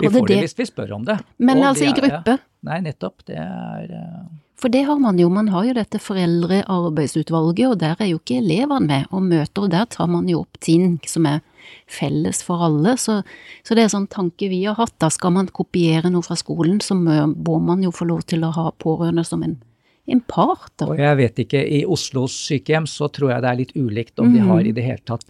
[0.00, 1.18] Vi får det, det hvis vi spør om det.
[1.38, 2.38] Men og altså i gruppe?
[2.66, 3.22] Nei, nettopp.
[3.28, 4.24] Det er uh...
[4.60, 8.38] For det har man jo, man har jo dette foreldrearbeidsutvalget, og der er jo ikke
[8.38, 11.42] elevene med og møter, og der tar man jo opp ting som er
[11.90, 12.94] felles for alle.
[13.00, 13.18] Så,
[13.66, 14.94] så, det er sånn tanke vi har hatt.
[15.02, 18.54] Da skal man kopiere noe fra skolen, så må man jo få lov til å
[18.54, 19.58] ha pårørende som en
[20.06, 20.84] en part, da.
[20.92, 24.34] Og jeg vet ikke, i Oslos sykehjem så tror jeg det er litt ulikt om
[24.34, 24.48] de Mhm.
[24.50, 25.24] har i det hele tatt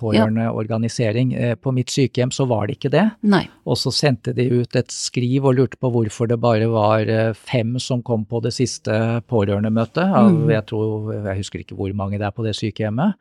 [0.48, 1.32] pårørendeorganisering.
[1.32, 1.54] Ja.
[1.54, 3.04] På mitt sykehjem så var det ikke det.
[3.22, 3.44] Nei.
[3.66, 7.32] Og så sendte de ut et skriv og lurte på hvorfor det bare var eh,
[7.34, 10.10] fem som kom på det siste pårørendemøtet.
[10.10, 10.48] Mhm.
[10.50, 13.14] jeg, tror, jeg husker ikke hvor mange det er på det sykehjemmet.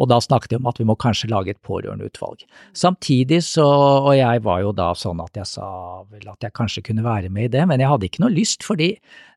[0.00, 2.46] Og da snakket vi om at vi må kanskje lage et pårørendeutvalg.
[2.76, 5.66] Samtidig så, og jeg var jo da sånn at jeg sa
[6.08, 8.64] vel at jeg kanskje kunne være med i det, men jeg hadde ikke noe lyst,
[8.64, 8.94] fordi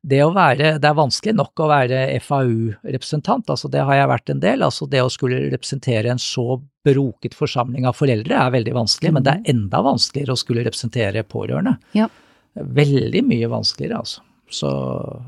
[0.07, 4.34] det å være, det er vanskelig nok å være FAU-representant, altså det har jeg vært
[4.34, 4.66] en del.
[4.68, 9.24] altså Det å skulle representere en så broket forsamling av foreldre er veldig vanskelig, men
[9.24, 11.78] det er enda vanskeligere å skulle representere pårørende.
[11.95, 12.09] Ja.
[12.53, 14.24] Veldig mye vanskeligere, altså.
[14.53, 14.70] Så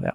[0.06, 0.14] ja.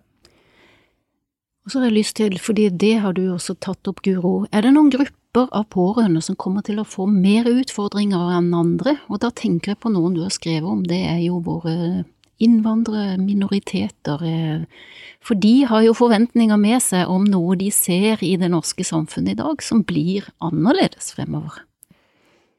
[1.64, 4.64] Og så har jeg lyst til, fordi det har du også tatt opp, Guro, er
[4.64, 8.96] det noen grupper av pårørende som kommer til å få mer utfordringer enn andre?
[9.12, 12.06] Og da tenker jeg på noen du har skrevet om, det er jo våre
[12.40, 14.22] innvandrere, minoriteter.
[14.24, 14.64] eh,
[15.20, 19.36] For de har jo forventninger med seg om noe de ser i det norske samfunnet
[19.36, 21.60] i dag som blir annerledes fremover.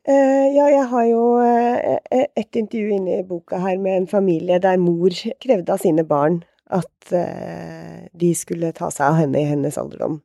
[0.07, 4.59] Eh, ja, jeg har jo eh, et intervju inne i boka her med en familie
[4.59, 5.09] der mor
[5.41, 10.21] krevde av sine barn at eh, de skulle ta seg av henne i hennes alderdom.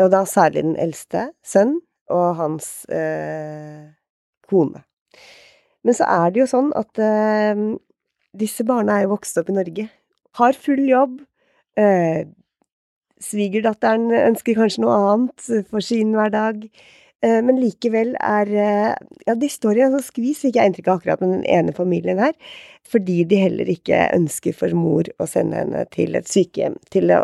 [0.00, 1.78] Og da særlig den eldste sønn
[2.12, 3.92] og hans eh,
[4.48, 4.84] kone.
[5.84, 7.60] Men så er det jo sånn at eh,
[8.34, 9.86] disse barna er jo vokst opp i Norge.
[10.40, 11.20] Har full jobb.
[11.78, 12.24] Eh,
[13.24, 16.66] Svigerdatteren ønsker kanskje noe annet for sin hverdag.
[17.24, 18.92] Eh, Men likevel er eh,
[19.26, 21.74] Ja, de står i en sånn skvis, fikk jeg inntrykk av akkurat med den ene
[21.76, 22.34] familien her.
[22.90, 26.76] Fordi de heller ikke ønsker for mor å sende henne til et sykehjem.
[26.92, 27.14] Til,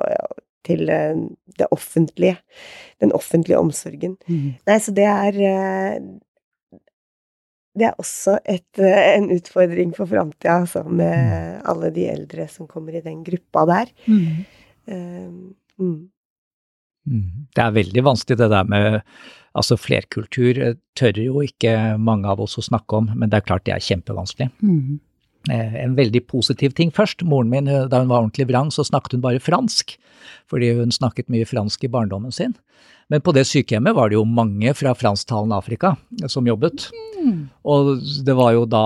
[0.66, 2.38] til det offentlige.
[3.04, 4.16] Den offentlige omsorgen.
[4.68, 5.98] Nei, så det er eh,
[7.78, 12.96] Det er også et, en utfordring for framtida, altså, med alle de eldre som kommer
[12.98, 13.92] i den gruppa der.
[14.90, 15.28] Eh,
[15.78, 16.00] mm.
[17.06, 17.46] Mm.
[17.54, 18.98] Det er veldig vanskelig det der med
[19.58, 23.46] altså flerkultur eh, tør jo ikke mange av oss å snakke om, men det er
[23.48, 24.50] klart det er kjempevanskelig.
[24.62, 25.00] Mm.
[25.48, 27.22] Eh, En veldig positiv ting først.
[27.24, 29.96] Moren min, eh, da hun var ordentlig vrang, så snakket hun bare fransk,
[30.50, 32.54] fordi hun snakket mye fransk i barndommen sin.
[33.08, 35.96] Men på det sykehjemmet var det jo mange fra fransktalende Afrika
[36.28, 36.90] som jobbet.
[37.64, 38.84] Og det var jo da,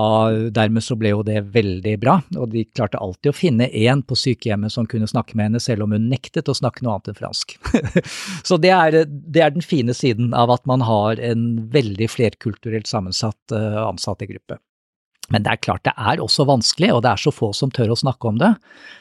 [0.50, 4.16] dermed så ble jo det veldig bra, og de klarte alltid å finne en på
[4.16, 7.20] sykehjemmet som kunne snakke med henne, selv om hun nektet å snakke noe annet enn
[7.20, 7.58] fransk.
[8.48, 12.88] så det er, det er den fine siden av at man har en veldig flerkulturelt
[12.90, 14.56] sammensatt uh, ansattgruppe.
[15.32, 17.94] Men det er klart det er også vanskelig, og det er så få som tør
[17.94, 18.52] å snakke om det.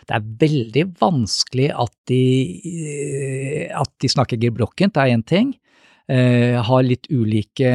[0.08, 2.24] Det er veldig vanskelig at de,
[2.70, 5.54] eh, at de snakker gebrokkent, det er én ting.
[6.12, 7.70] Uh, har litt ulike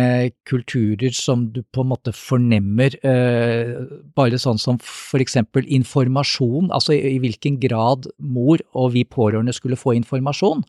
[0.44, 6.92] kulturer som du på en måte fornemmer, uh, bare sånn som for eksempel informasjon, altså
[6.92, 10.61] i, i hvilken grad mor og vi pårørende skulle få informasjon.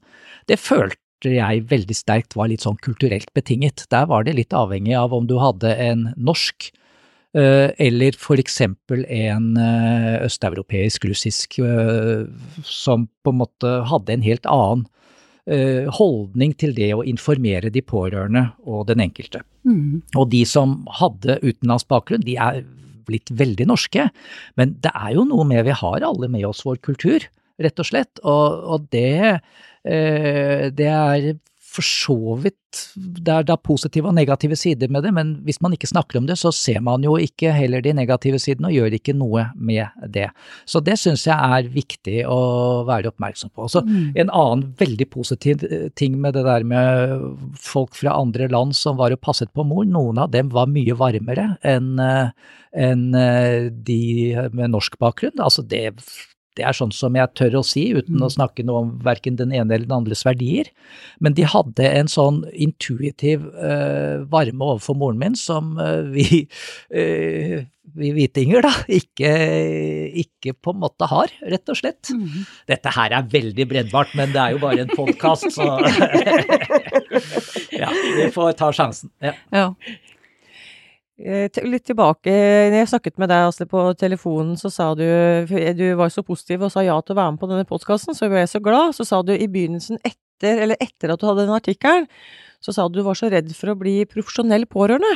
[0.47, 3.83] Det følte jeg veldig sterkt var litt sånn kulturelt betinget.
[3.91, 6.71] Der var det litt avhengig av om du hadde en norsk
[7.35, 12.25] eller for eksempel en uh, østeuropeisk, russisk, uh,
[12.65, 14.87] som på en måte hadde en helt annen
[15.49, 19.39] holdning til det å informere de pårørende og den enkelte.
[19.65, 20.03] Mm.
[20.13, 22.59] Og de som hadde utenlandsk bakgrunn, de er
[23.07, 24.05] blitt veldig norske,
[24.61, 27.25] men det er jo noe med vi har alle med oss vår kultur,
[27.57, 29.41] rett og slett, og, og det,
[29.81, 31.31] det er
[31.69, 32.55] for så vidt
[32.95, 36.27] Det er da positive og negative sider med det, men hvis man ikke snakker om
[36.29, 39.89] det, så ser man jo ikke heller de negative sidene og gjør ikke noe med
[40.13, 40.27] det.
[40.69, 42.39] Så det syns jeg er viktig å
[42.89, 43.67] være oppmerksom på.
[43.71, 44.11] Så Mm.
[44.21, 45.63] En annen veldig positiv
[45.95, 47.23] ting med det der med
[47.57, 50.93] folk fra andre land som var og passet på mor, noen av dem var mye
[50.93, 53.05] varmere enn en
[53.83, 54.01] de
[54.53, 55.39] med norsk bakgrunn.
[55.41, 55.95] Altså det
[56.57, 58.25] det er sånn som jeg tør å si, uten Mm.
[58.25, 60.67] å snakke noe om verken den ene eller den andres verdier.
[61.19, 66.47] Men de hadde en sånn intuitiv uh, varme overfor moren min som uh, vi,
[66.91, 67.61] uh,
[67.95, 69.31] vi hvitinger da ikke,
[70.25, 72.11] ikke på en måte har, rett og slett.
[72.11, 72.43] Mm.
[72.67, 75.69] Dette her er veldig brennbart, men det er jo bare en podkast, så
[77.81, 79.11] Ja, vi får ta sjansen.
[79.23, 79.33] Ja.
[79.53, 79.67] Ja.
[81.19, 82.31] Eh, Litt tilbake,
[82.71, 85.03] når jeg snakket med deg Asle, på telefonen, så sa du
[85.75, 88.29] Du var så positiv og sa ja til å være med på denne podkasten, så
[88.31, 88.95] ble jeg så glad.
[88.95, 92.07] Så sa du i begynnelsen etter, eller etter at du hadde den artikkelen,
[92.63, 95.11] så sa du du var så redd for å bli profesjonell pårørende.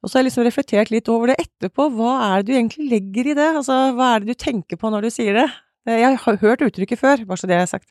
[0.00, 1.90] Og så har jeg liksom reflektert litt over det etterpå.
[1.92, 3.48] Hva er det du egentlig legger i det?
[3.60, 5.48] Altså, hva er det du tenker på når du sier det?
[5.86, 7.90] Eh, Jeg har hørt uttrykket før, bare så det er sagt.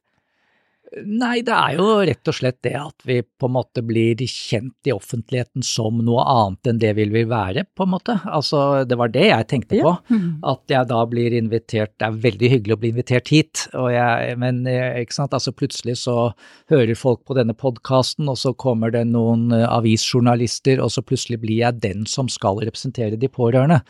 [1.06, 4.90] Nei, det er jo rett og slett det at vi på en måte blir kjent
[4.90, 8.16] i offentligheten som noe annet enn det vi vil være, på en måte.
[8.26, 9.94] Altså, det var det jeg tenkte på.
[10.10, 10.40] Mm.
[10.50, 14.64] At jeg da blir invitert Det er veldig hyggelig å bli invitert hit, jeg, men
[14.70, 16.32] eh, ikke sant, altså plutselig så
[16.72, 21.40] hører folk på denne podkasten, og så kommer det noen eh, avisjournalister, og så plutselig
[21.44, 23.82] blir jeg den som skal representere de pårørende.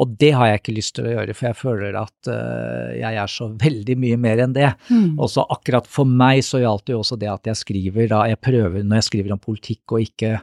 [0.00, 3.20] Og det har jeg ikke lyst til å gjøre, for jeg føler at uh, jeg
[3.20, 4.70] er så veldig mye mer enn det.
[4.88, 5.16] Mm.
[5.18, 8.22] Og så akkurat for meg så gjaldt det jo også det at jeg skriver da
[8.30, 10.38] jeg prøver når jeg skriver om politikk og ikke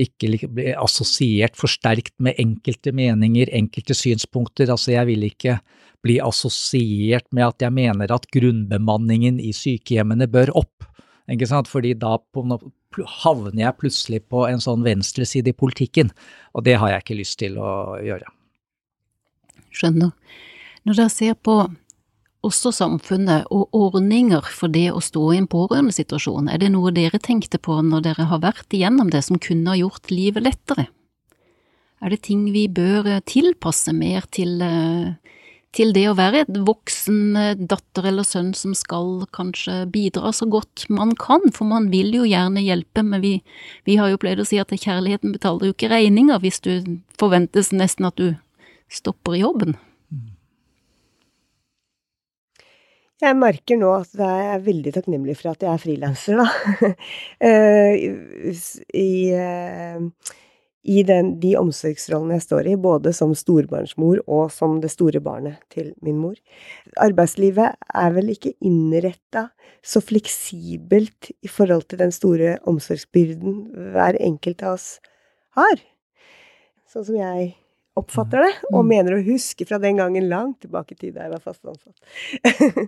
[0.00, 4.70] ikke bli assosiert forsterkt med enkelte meninger, enkelte synspunkter.
[4.70, 5.58] Altså jeg vil ikke
[6.04, 10.86] bli assosiert med at jeg mener at grunnbemanningen i sykehjemmene bør opp.
[11.30, 11.68] Ikke sant?
[11.70, 12.16] Fordi da
[13.22, 16.10] havner jeg plutselig på en sånn venstreside i politikken,
[16.54, 18.30] og det har jeg ikke lyst til å gjøre.
[19.70, 20.14] Skjønner.
[20.88, 21.60] Når dere ser på
[22.46, 27.20] også samfunnet og ordninger for det å stå i en pårørendesituasjon, er det noe dere
[27.20, 30.88] tenkte på når dere har vært igjennom det som kunne ha gjort livet lettere?
[32.00, 35.12] Er det ting vi bør tilpasse mer til, eh,
[35.76, 40.48] til det å være et voksen eh, datter eller sønn som skal kanskje bidra så
[40.48, 43.34] godt man kan, for man vil jo gjerne hjelpe, men vi,
[43.84, 46.72] vi har jo pleid å si at kjærligheten betaler jo ikke regninger hvis du
[47.20, 48.32] forventes nesten at du
[48.88, 49.76] stopper jobben.
[53.20, 56.92] Jeg merker nå at jeg er veldig takknemlig for at jeg er frilanser, da.
[57.50, 58.06] Eh,
[58.96, 60.36] I, eh,
[60.82, 65.60] i den, de omsorgsrollene jeg står i, både som storbarnsmor og som det store barnet
[65.72, 66.36] til min mor.
[67.00, 69.48] Arbeidslivet er vel ikke innretta
[69.84, 73.62] så fleksibelt i forhold til den store omsorgsbyrden
[73.94, 74.88] hver enkelt av oss
[75.58, 75.80] har.
[76.88, 77.52] Sånn som jeg
[78.00, 78.88] oppfatter det, og mm.
[78.90, 81.96] mener å huske fra den gangen langt tilbake i tid da jeg var fast ansatt.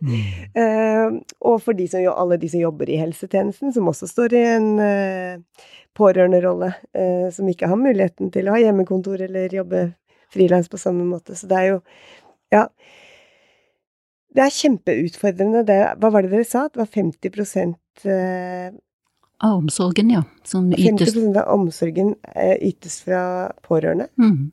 [0.02, 0.22] mm.
[0.58, 4.44] uh, og for de som, alle de som jobber i helsetjenesten, som også står i
[4.54, 5.66] en uh,
[5.98, 9.86] pårørenderolle, uh, som ikke har muligheten til å ha hjemmekontor eller jobbe
[10.32, 11.36] frilans på samme måte.
[11.38, 11.80] Så det er jo
[12.52, 12.66] Ja.
[14.32, 15.60] Det er kjempeutfordrende.
[15.68, 16.64] Det, hva var det dere sa?
[16.72, 17.28] Det var 50
[19.42, 20.22] av omsorgen, ja.
[20.44, 22.14] Som ytes 50 av omsorgen
[22.62, 24.06] ytes fra pårørende.
[24.20, 24.52] Mm.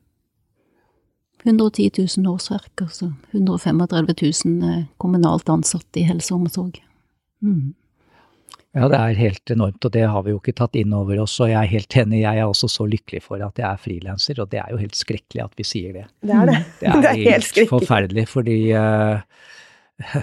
[1.43, 4.15] 110 000 årsverk, altså 135
[4.45, 6.81] 000 kommunalt ansatte i helse og omsorg.
[7.39, 7.75] Mm.
[8.77, 11.39] Ja, det er helt enormt, og det har vi jo ikke tatt inn over oss.
[11.41, 14.41] Og jeg er helt enig, jeg er også så lykkelig for at jeg er frilanser,
[14.43, 16.05] og det er jo helt skrekkelig at vi sier det.
[16.21, 16.59] Det er det.
[16.81, 19.23] Det er, det er helt, helt forferdelig, fordi uh,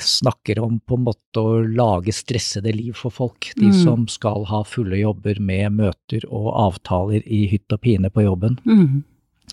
[0.04, 3.50] snakker om på en måte å lage stressede liv for folk.
[3.58, 3.80] De mm.
[3.82, 8.60] som skal ha fulle jobber med møter og avtaler i hytt og pine på jobben.
[8.68, 9.04] Mm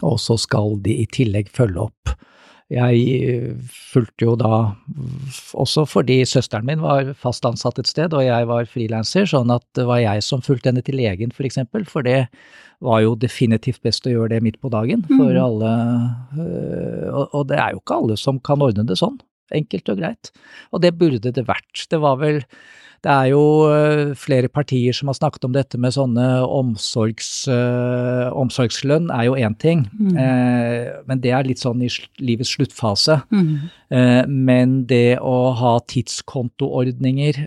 [0.01, 2.15] og så skal de i tillegg følge opp.
[2.73, 4.73] Jeg fulgte jo da
[5.59, 9.65] også fordi søsteren min var fast ansatt et sted og jeg var frilanser, sånn at
[9.77, 12.23] det var jeg som fulgte henne til legen for eksempel, for det
[12.83, 15.43] var jo definitivt best å gjøre det midt på dagen for mm.
[15.43, 15.73] alle,
[16.39, 19.19] øh, og det er jo ikke alle som kan ordne det sånn,
[19.53, 20.31] enkelt og greit,
[20.71, 21.85] og det burde det vært.
[21.89, 22.41] Det var vel
[23.03, 28.29] det er jo eh, flere partier som har snakket om dette med sånne omsorgs, øh,
[28.39, 30.13] omsorgslønn er jo én ting, mm.
[30.23, 31.89] Eh, men det er litt sånn i
[32.23, 33.19] livets sluttfase.
[33.33, 33.67] Mm.
[33.91, 37.41] Eh, men det å ha tidskontoordninger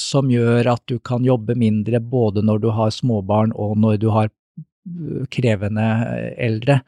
[0.00, 4.08] som gjør at du kan jobbe mindre både når du har småbarn og når du
[4.14, 4.30] har
[5.32, 5.86] krevende
[6.38, 6.80] eldre.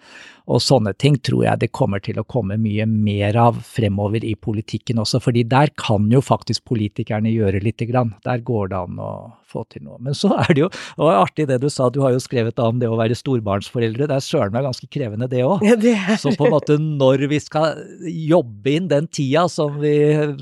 [0.48, 4.32] Og sånne ting tror jeg det kommer til å komme mye mer av fremover i
[4.32, 8.14] politikken også, fordi der kan jo faktisk politikerne gjøre lite grann.
[8.24, 9.10] Der går det an å
[9.48, 9.98] få til noe.
[10.04, 12.60] Men så er det jo det var artig det du sa, du har jo skrevet
[12.64, 14.08] om det å være storbarnsforeldre.
[14.08, 15.64] Det er søren meg ganske krevende det òg.
[15.68, 15.76] Ja,
[16.20, 17.76] så på en måte når vi skal
[18.08, 19.98] jobbe inn den tida som vi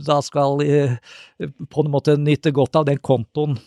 [0.07, 0.99] da skal eh,
[1.43, 3.59] på en måte nyte godt av, den kontoen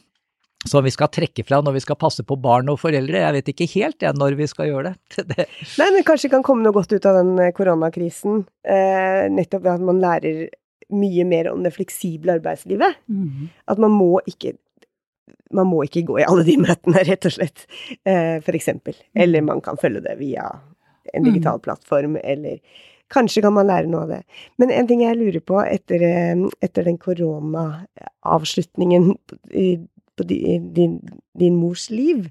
[0.67, 3.21] som vi skal trekke fra når vi skal passe på barn og foreldre.
[3.21, 5.25] Jeg vet ikke helt jeg når vi skal gjøre det.
[5.31, 5.45] det.
[5.79, 8.33] Nei, men kanskje det kan komme noe godt ut av den eh, koronakrisen.
[8.67, 10.37] Eh, nettopp ved at man lærer
[10.89, 12.91] mye mer om det fleksible arbeidslivet.
[13.07, 13.47] Mm.
[13.71, 14.51] At man må ikke
[15.55, 17.59] man må ikke gå i alle de møtene, rett og slett,
[18.05, 18.95] eh, for eksempel.
[19.17, 20.43] Eller man kan følge det via
[21.15, 21.63] en digital mm.
[21.65, 22.57] plattform, eller
[23.09, 24.21] Kanskje kan man lære noe av det.
[24.61, 29.17] Men en ting jeg lurer på etter, eh, etter den koronaavslutningen
[30.19, 30.99] på din,
[31.39, 32.27] din mors liv.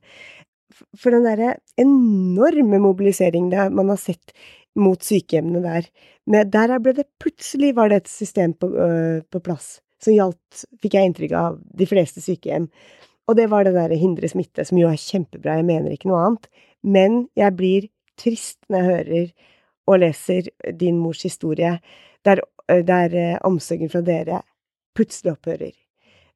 [0.99, 4.34] For den derre enorme mobiliseringen man har sett
[4.78, 5.89] mot sykehjemmene der,
[6.28, 10.64] men der ble det plutselig var det et system på, øh, på plass som gjaldt,
[10.82, 12.68] fikk jeg inntrykk av, de fleste sykehjem.
[13.28, 16.20] Og det var det derre hindre smitte, som jo er kjempebra, jeg mener ikke noe
[16.26, 16.47] annet.
[16.86, 17.89] Men jeg blir
[18.20, 19.32] trist når jeg hører
[19.89, 21.74] og leser din mors historie,
[22.26, 24.43] der, der omsorgen fra dere
[24.97, 25.74] plutselig opphører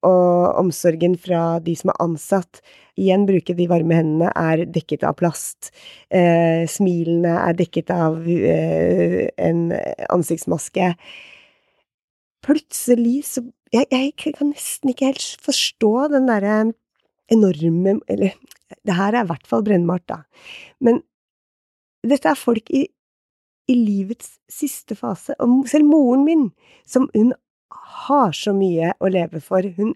[0.07, 2.62] og omsorgen fra de som er ansatt.
[2.98, 5.70] Igjen bruke de varme hendene er dekket av plast.
[6.11, 9.68] Eh, smilene er dekket av eh, en
[10.12, 10.92] ansiktsmaske.
[12.42, 16.57] Plutselig så jeg, jeg, kan nesten ikke helt forstå den derre
[17.32, 18.34] enorme Eller
[18.84, 20.18] det her er i hvert fall brennbart, da.
[20.80, 21.00] Men
[22.05, 22.86] dette er folk i,
[23.70, 25.36] i livets siste fase.
[25.40, 26.46] Og selv moren min,
[26.88, 27.32] som hun
[28.06, 29.94] har så mye å leve for, hun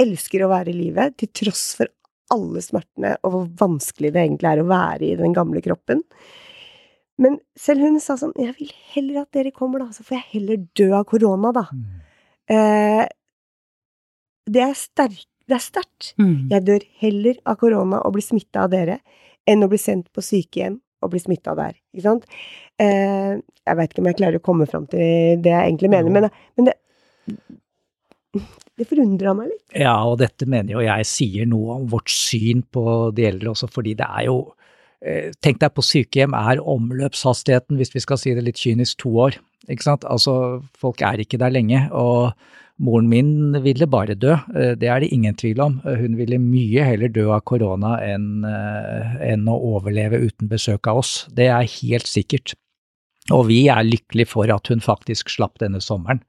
[0.00, 1.90] elsker å være i livet, til tross for
[2.34, 6.02] alle smertene og hvor vanskelig det egentlig er å være i den gamle kroppen.
[7.20, 10.30] Men selv hun sa sånn Jeg vil heller at dere kommer, da, så får jeg
[10.32, 11.68] heller dø av korona, da.
[11.70, 11.84] Mm.
[12.54, 13.04] Eh,
[14.50, 15.28] det er sterkt.
[15.44, 16.14] Det er sterkt.
[16.18, 16.48] Mm.
[16.50, 18.98] Jeg dør heller av korona og blir smitta av dere
[19.48, 21.76] enn å bli sendt på sykehjem og bli smitta der.
[21.92, 22.24] Ikke sant?
[22.80, 26.10] Eh, jeg veit ikke om jeg klarer å komme fram til det jeg egentlig mener,
[26.12, 26.74] men, men det
[28.74, 29.64] det forundra meg litt.
[29.78, 33.70] Ja, og dette mener jo jeg sier noe om vårt syn på de eldre også,
[33.70, 34.38] fordi det er jo
[35.04, 39.14] eh, Tenk deg på sykehjem er omløpshastigheten, hvis vi skal si det litt kynisk, to
[39.28, 39.38] år.
[39.70, 40.04] Ikke sant?
[40.10, 40.34] Altså,
[40.76, 41.86] folk er ikke der lenge.
[41.92, 42.34] og
[42.82, 45.78] Moren min ville bare dø, eh, det er det ingen tvil om.
[45.84, 50.98] Hun ville mye heller dø av korona enn, eh, enn å overleve uten besøk av
[51.04, 51.28] oss.
[51.30, 52.56] Det er helt sikkert.
[53.32, 56.20] Og vi er lykkelige for at hun faktisk slapp denne sommeren.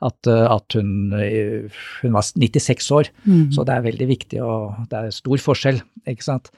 [0.00, 1.68] At, eh, at hun, eh,
[2.00, 3.50] hun, var 96 år, mm.
[3.52, 6.52] så det er veldig viktig, og det er stor forskjell, ikke sant.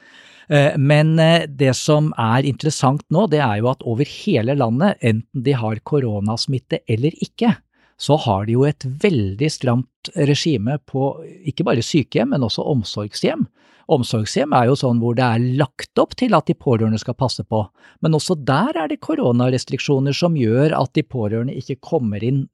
[0.53, 1.17] Eh, men
[1.57, 5.83] det som er interessant nå, det er jo at over hele landet, enten de har
[5.83, 7.57] koronasmitte eller ikke,
[8.01, 11.13] så har de jo et veldig stramt regime på
[11.51, 13.45] ikke bare sykehjem, men også omsorgshjem.
[13.91, 17.45] Omsorgshjem er jo sånn hvor det er lagt opp til at de pårørende skal passe
[17.45, 17.65] på,
[18.01, 22.47] men også der er det koronarestriksjoner som gjør at de pårørende ikke kommer inn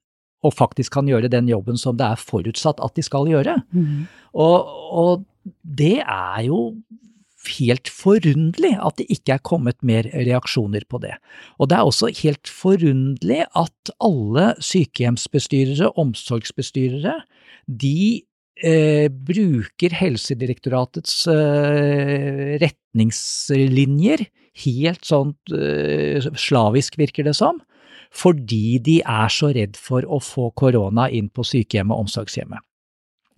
[0.45, 3.57] og faktisk kan gjøre den jobben som det er forutsatt at de skal gjøre.
[3.73, 4.05] Mm.
[4.37, 5.25] Og, og,
[5.63, 6.59] det er jo
[7.57, 11.15] helt forunderlig at det ikke er kommet mer reaksjoner på det.
[11.57, 17.19] Og det er også helt forunderlig at alle sykehjemsbestyrere, omsorgsbestyrere,
[17.67, 18.23] de
[18.63, 24.27] eh, bruker Helsedirektoratets eh, retningslinjer
[24.65, 27.61] helt sånn eh, slavisk, virker det som,
[28.13, 32.63] fordi de er så redd for å få korona inn på sykehjemmet og omsorgshjemmet.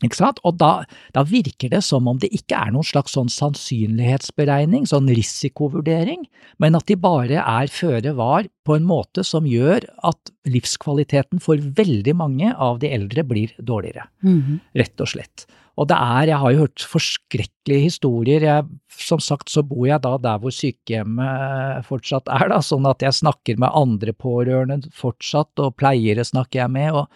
[0.01, 5.09] Og da, da, virker det som om det ikke er noen slags sånn sannsynlighetsberegning, sånn
[5.11, 6.25] risikovurdering,
[6.59, 11.57] men at de bare er føre var på en måte som gjør at livskvaliteten for
[11.57, 14.59] veldig mange av de eldre blir dårligere, mm -hmm.
[14.73, 15.47] rett og slett.
[15.79, 18.43] Og det er, jeg har jo hørt forskrekkelige historier.
[18.43, 18.65] Jeg,
[18.99, 23.17] som sagt så bor jeg da der hvor sykehjemmet fortsatt er, da, sånn at jeg
[23.19, 26.97] snakker med andre pårørende fortsatt, og pleiere snakker jeg med.
[26.99, 27.07] Og,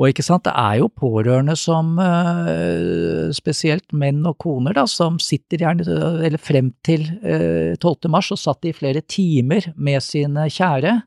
[0.00, 5.20] og ikke sant, det er jo pårørende som, eh, spesielt menn og koner, da, som
[5.22, 8.08] sitter gjerne, eller frem til 12.
[8.08, 10.98] Eh, mars, og satt i flere timer med sine kjære.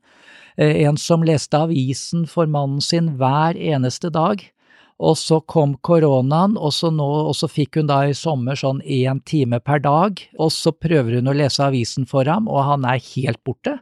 [0.57, 4.43] Eh, en som leste avisen for mannen sin hver eneste dag
[5.01, 8.83] og så kom koronaen, og så, nå, og så fikk hun da i sommer sånn
[8.85, 12.85] én time per dag, og så prøver hun å lese avisen for ham, og han
[12.85, 13.79] er helt borte.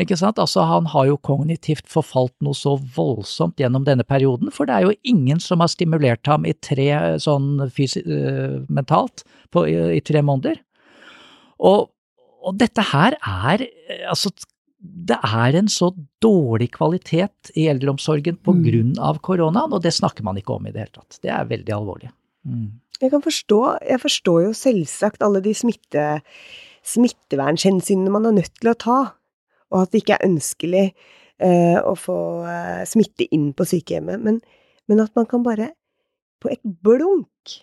[0.00, 0.40] Ikke sant?
[0.40, 4.88] Altså, han har jo kognitivt forfalt noe så voldsomt gjennom denne perioden, for det er
[4.88, 6.88] jo ingen som har stimulert ham i tre
[7.20, 10.60] sånn uh, mentalt på, i, i, tre måneder.
[11.64, 11.88] Og,
[12.44, 13.68] og dette her er
[14.08, 14.32] altså
[14.78, 15.88] det er en så
[16.22, 19.20] dårlig kvalitet i eldreomsorgen på mm.
[19.24, 21.18] koronaen, og det snakker man ikke om i det hele tatt.
[21.22, 22.10] Det er veldig alvorlig.
[22.46, 22.68] Mm.
[23.00, 26.06] Jeg kan forstå, jeg forstår jo selvsagt alle de smitte,
[26.86, 28.98] smittevernhensynene man er nødt til å ta,
[29.72, 34.40] og at det ikke er ønskelig eh, å få eh, smitte inn på sykehjemmet, men,
[34.88, 35.72] men, at man kan bare
[36.40, 37.56] på et blunk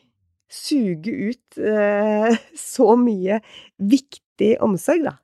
[0.53, 2.37] suge ut eh,
[2.73, 3.41] så mye
[3.77, 5.17] viktig omsorg, da.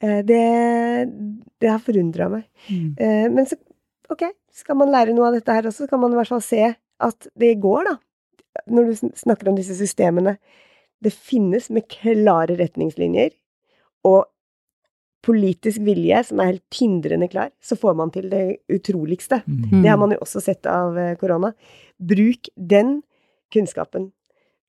[0.00, 0.44] Eh, det,
[1.60, 2.46] det har forundra meg.
[2.68, 2.94] Mm.
[2.96, 3.58] Eh, men så,
[4.12, 4.26] ok,
[4.62, 6.62] skal man lære noe av dette her også, så kan man i hvert fall se
[7.00, 7.96] at det går, da.
[8.70, 10.36] Når du snakker om disse systemene.
[11.00, 13.30] Det finnes med klare retningslinjer
[14.04, 14.26] og
[15.24, 19.42] politisk vilje som er helt tindrende klar, så får man til det utroligste.
[19.46, 19.82] Mm.
[19.82, 21.52] Det har man jo også sett av eh, korona.
[21.96, 22.98] Bruk den
[23.52, 24.10] kunnskapen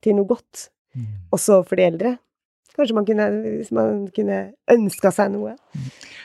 [0.04, 1.08] til noe godt, mm.
[1.36, 2.14] også for de eldre.
[2.76, 3.26] Kanskje man kunne,
[3.58, 4.38] hvis man kunne
[4.72, 5.58] ønska seg noe.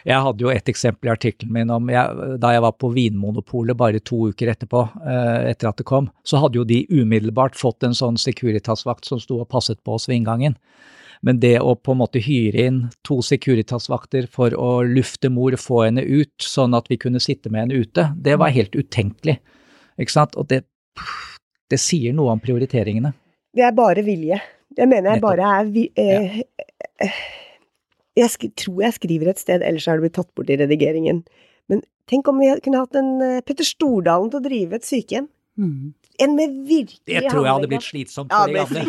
[0.07, 3.79] Jeg hadde jo et eksempel i artikkelen min om jeg, da jeg var på Vinmonopolet
[3.79, 7.83] bare to uker etterpå, eh, etter at det kom, så hadde jo de umiddelbart fått
[7.87, 10.55] en sånn Securitas-vakt som sto og passet på oss ved inngangen.
[11.27, 15.87] Men det å på en måte hyre inn to Securitas-vakter for å lufte mor, få
[15.89, 19.41] henne ut, sånn at vi kunne sitte med henne ute, det var helt utenkelig.
[19.99, 20.39] Ikke sant?
[20.39, 20.67] Og det
[21.67, 23.11] Det sier noe om prioriteringene.
[23.51, 24.37] Det er bare vilje.
[24.77, 26.41] Jeg mener jeg bare er vi, eh,
[27.05, 27.21] eh,
[28.17, 31.23] Jeg sk tror jeg skriver et sted, ellers har det blitt tatt bort i redigeringen.
[31.69, 35.29] Men tenk om vi kunne hatt en uh, Petter Stordalen til å drive et sykehjem.
[35.57, 35.95] Mm.
[36.19, 38.85] En med virkelig Det tror jeg hadde blitt slitsomt for ja, de gamle.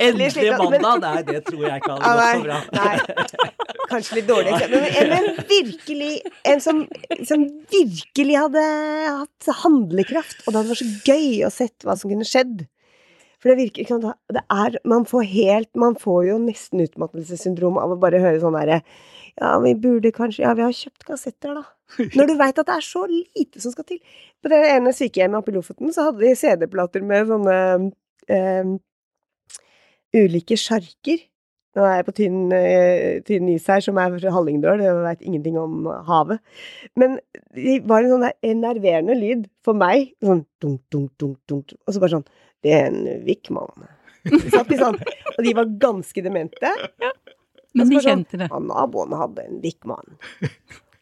[0.06, 1.04] Endelig mandag!
[1.04, 2.58] Nei, det tror jeg ikke hadde gått så bra.
[2.78, 3.44] Nei,
[3.92, 4.86] kanskje litt dårlig eksempel.
[5.12, 6.10] Men en virkelig
[6.48, 6.82] En som,
[7.28, 8.66] som, virkelig hadde
[9.20, 10.44] hatt handlekraft.
[10.46, 12.64] Og det hadde vært så gøy å sett hva som kunne skjedd.
[13.40, 17.80] For det virker ikke sant, det er, Man får helt Man får jo nesten utmattelsessyndrom
[17.80, 18.82] av å bare høre sånn derre
[19.40, 21.64] Ja, vi burde kanskje Ja, vi har kjøpt kassetter, da.
[22.18, 23.98] Når du veit at det er så lite som skal til.
[24.42, 27.56] På det ene sykehjemmet oppe i Lofoten så hadde de CD-plater med sånne
[28.36, 28.70] øh,
[30.14, 31.24] ulike sjarker.
[31.74, 35.26] Nå er jeg på tynn, øh, tynn is her, som er fra Hallingdal, jeg veit
[35.26, 36.40] ingenting om havet.
[36.98, 37.18] Men
[37.54, 40.12] det var en sånn enerverende lyd for meg.
[40.22, 41.74] Sånn dunk, dunk, dunk, dunk.
[41.86, 42.26] Og så bare sånn
[42.64, 43.88] Det er en Wickman.
[44.30, 46.74] Og de var ganske demente.
[47.00, 47.12] Ja.
[47.74, 48.50] Men de sånn, kjente det.
[48.50, 50.18] Ja, naboen hadde en Wickman.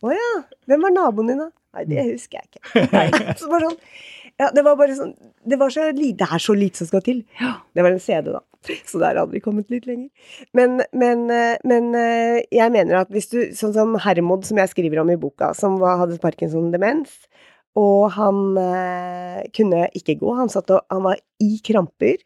[0.04, 0.28] Å ja.
[0.68, 1.48] Hvem var naboen din, da?
[1.76, 2.84] Nei, det husker jeg ikke.
[2.92, 3.08] Nei.
[3.40, 3.80] Så bare sånn
[4.38, 5.16] ja, det var bare sånn
[5.50, 7.24] Det var så Det er så lite som skal til.
[7.74, 8.42] Det var en CD, da.
[8.86, 10.10] Så der hadde vi kommet litt lenger.
[10.54, 14.70] Men, men, eh, men, eh, jeg mener at hvis du Sånn som Hermod, som jeg
[14.72, 17.14] skriver om i boka, som hadde Parkinson-demens,
[17.78, 20.32] og han eh, kunne ikke gå.
[20.40, 22.18] Han, og, han var i kramper,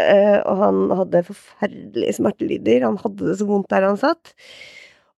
[0.00, 2.86] eh, og han hadde forferdelige smertelyder.
[2.86, 4.34] Han hadde det så vondt der han satt.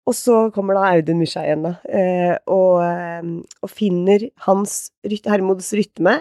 [0.06, 5.72] Og så kommer da Audun Mysja igjen, da, eh, og, eh, og, finner hans Hermods
[5.74, 6.20] rytme.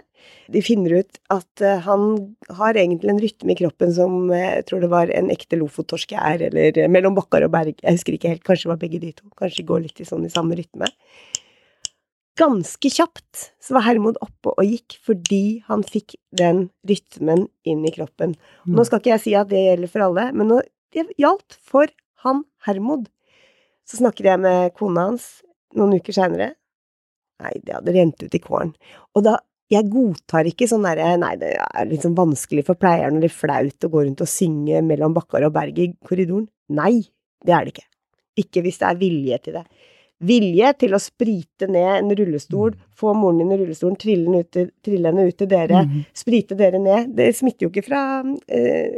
[0.50, 2.16] De finner ut at eh, han
[2.58, 6.48] har egentlig en rytme i kroppen som jeg tror det var en ekte lofottorsk er,
[6.50, 7.78] eller mellom Bakkar og Berg.
[7.78, 9.30] Jeg husker ikke helt, kanskje det var begge de to.
[9.38, 10.90] Kanskje de går litt i sånn i samme rytme.
[12.36, 17.94] Ganske kjapt så var Hermod oppe og gikk fordi han fikk den rytmen inn i
[17.96, 18.34] kroppen.
[18.68, 21.92] Nå skal ikke jeg si at det gjelder for alle, men det gjaldt for
[22.26, 23.08] han Hermod.
[23.88, 25.30] Så snakker jeg med kona hans
[25.80, 26.52] noen uker seinere.
[27.44, 28.76] Nei, det hadde rent ut i kålen.
[29.16, 33.34] Og da Jeg godtar ikke sånn derre Nei, det er liksom vanskelig for pleieren eller
[33.34, 36.46] flaut å gå rundt og synge mellom Bakkar og Berg i korridoren.
[36.70, 37.02] Nei,
[37.42, 37.88] det er det ikke.
[38.44, 39.64] Ikke hvis det er vilje til det.
[40.24, 42.84] Vilje til å sprite ned en rullestol, mm.
[42.96, 46.06] få moren din i rullestolen, trille ut, trille henne ut til dere, mm.
[46.16, 47.12] sprite dere ned.
[47.18, 48.04] Det smitter jo ikke fra
[48.48, 48.96] eh,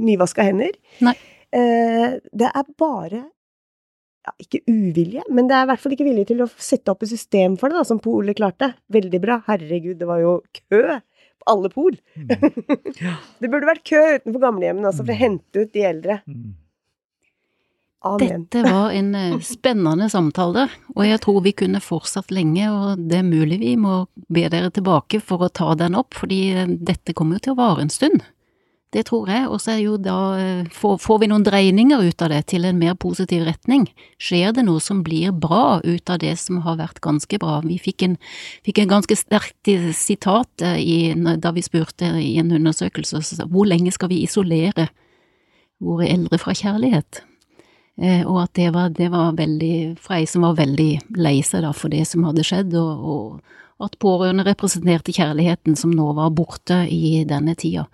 [0.00, 0.78] nyvaska hender.
[1.04, 1.14] Nei.
[1.52, 6.30] Eh, det er bare ja, ikke uvilje, men det er i hvert fall ikke vilje
[6.32, 8.72] til å sette opp et system for det, da, som polet klarte.
[8.92, 9.40] Veldig bra.
[9.48, 10.82] Herregud, det var jo kø
[11.40, 11.96] på alle pol.
[12.16, 12.32] Mm.
[13.40, 15.22] det burde vært kø utenfor gamlehjemmene også, for å mm.
[15.22, 16.20] hente ut de eldre.
[16.28, 16.50] Mm.
[18.00, 18.46] Amen.
[18.48, 23.18] Dette var en eh, spennende samtale, og jeg tror vi kunne fortsatt lenge, og det
[23.20, 27.12] er mulig vi må be dere tilbake for å ta den opp, fordi eh, dette
[27.16, 28.24] kommer jo til å vare en stund.
[28.90, 32.32] Det tror jeg, og så er jo da eh, får, vi noen dreininger ut av
[32.32, 33.84] det til en mer positiv retning.
[34.16, 37.60] Skjer det noe som blir bra ut av det som har vært ganske bra?
[37.68, 38.16] Vi fikk en,
[38.64, 44.08] fikk en ganske sterkt sitat i, da vi spurte i en undersøkelse hvor lenge skal
[44.10, 44.88] vi isolere
[45.84, 47.26] våre eldre fra kjærlighet?
[47.98, 51.66] Eh, og at det var, det var veldig For ei som var veldig lei seg
[51.76, 53.02] for det som hadde skjedd, og,
[53.80, 57.86] og at pårørende representerte kjærligheten som nå var borte i denne tida.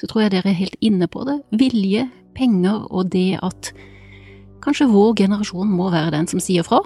[0.00, 1.38] Så tror jeg dere er helt inne på det.
[1.52, 3.70] Vilje, penger og det at
[4.64, 6.80] kanskje vår generasjon må være den som sier fra.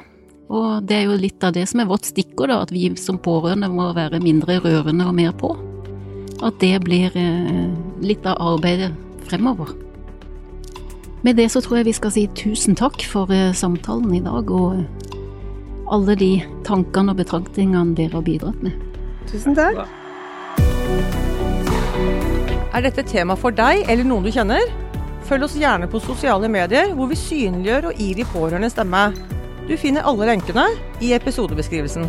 [0.48, 3.68] Og det er jo litt av det som er vårt stikkord, at vi som pårørende
[3.70, 5.52] må være mindre rørende og mer på.
[6.42, 7.68] At det blir eh,
[8.02, 8.90] litt av arbeidet
[9.28, 9.87] fremover.
[11.22, 14.50] Med det så tror jeg vi skal si tusen takk for eh, samtalen i dag,
[14.54, 14.84] og
[15.90, 16.32] alle de
[16.66, 18.76] tankene og betraktningene dere har bidratt med.
[19.26, 19.82] Tusen takk.
[22.68, 24.62] Er dette tema for deg eller noen du kjenner?
[25.28, 29.08] Følg oss gjerne på sosiale medier, hvor vi synliggjør og gir de pårørende stemme.
[29.68, 30.68] Du finner alle lenkene
[31.04, 32.06] i episodebeskrivelsen.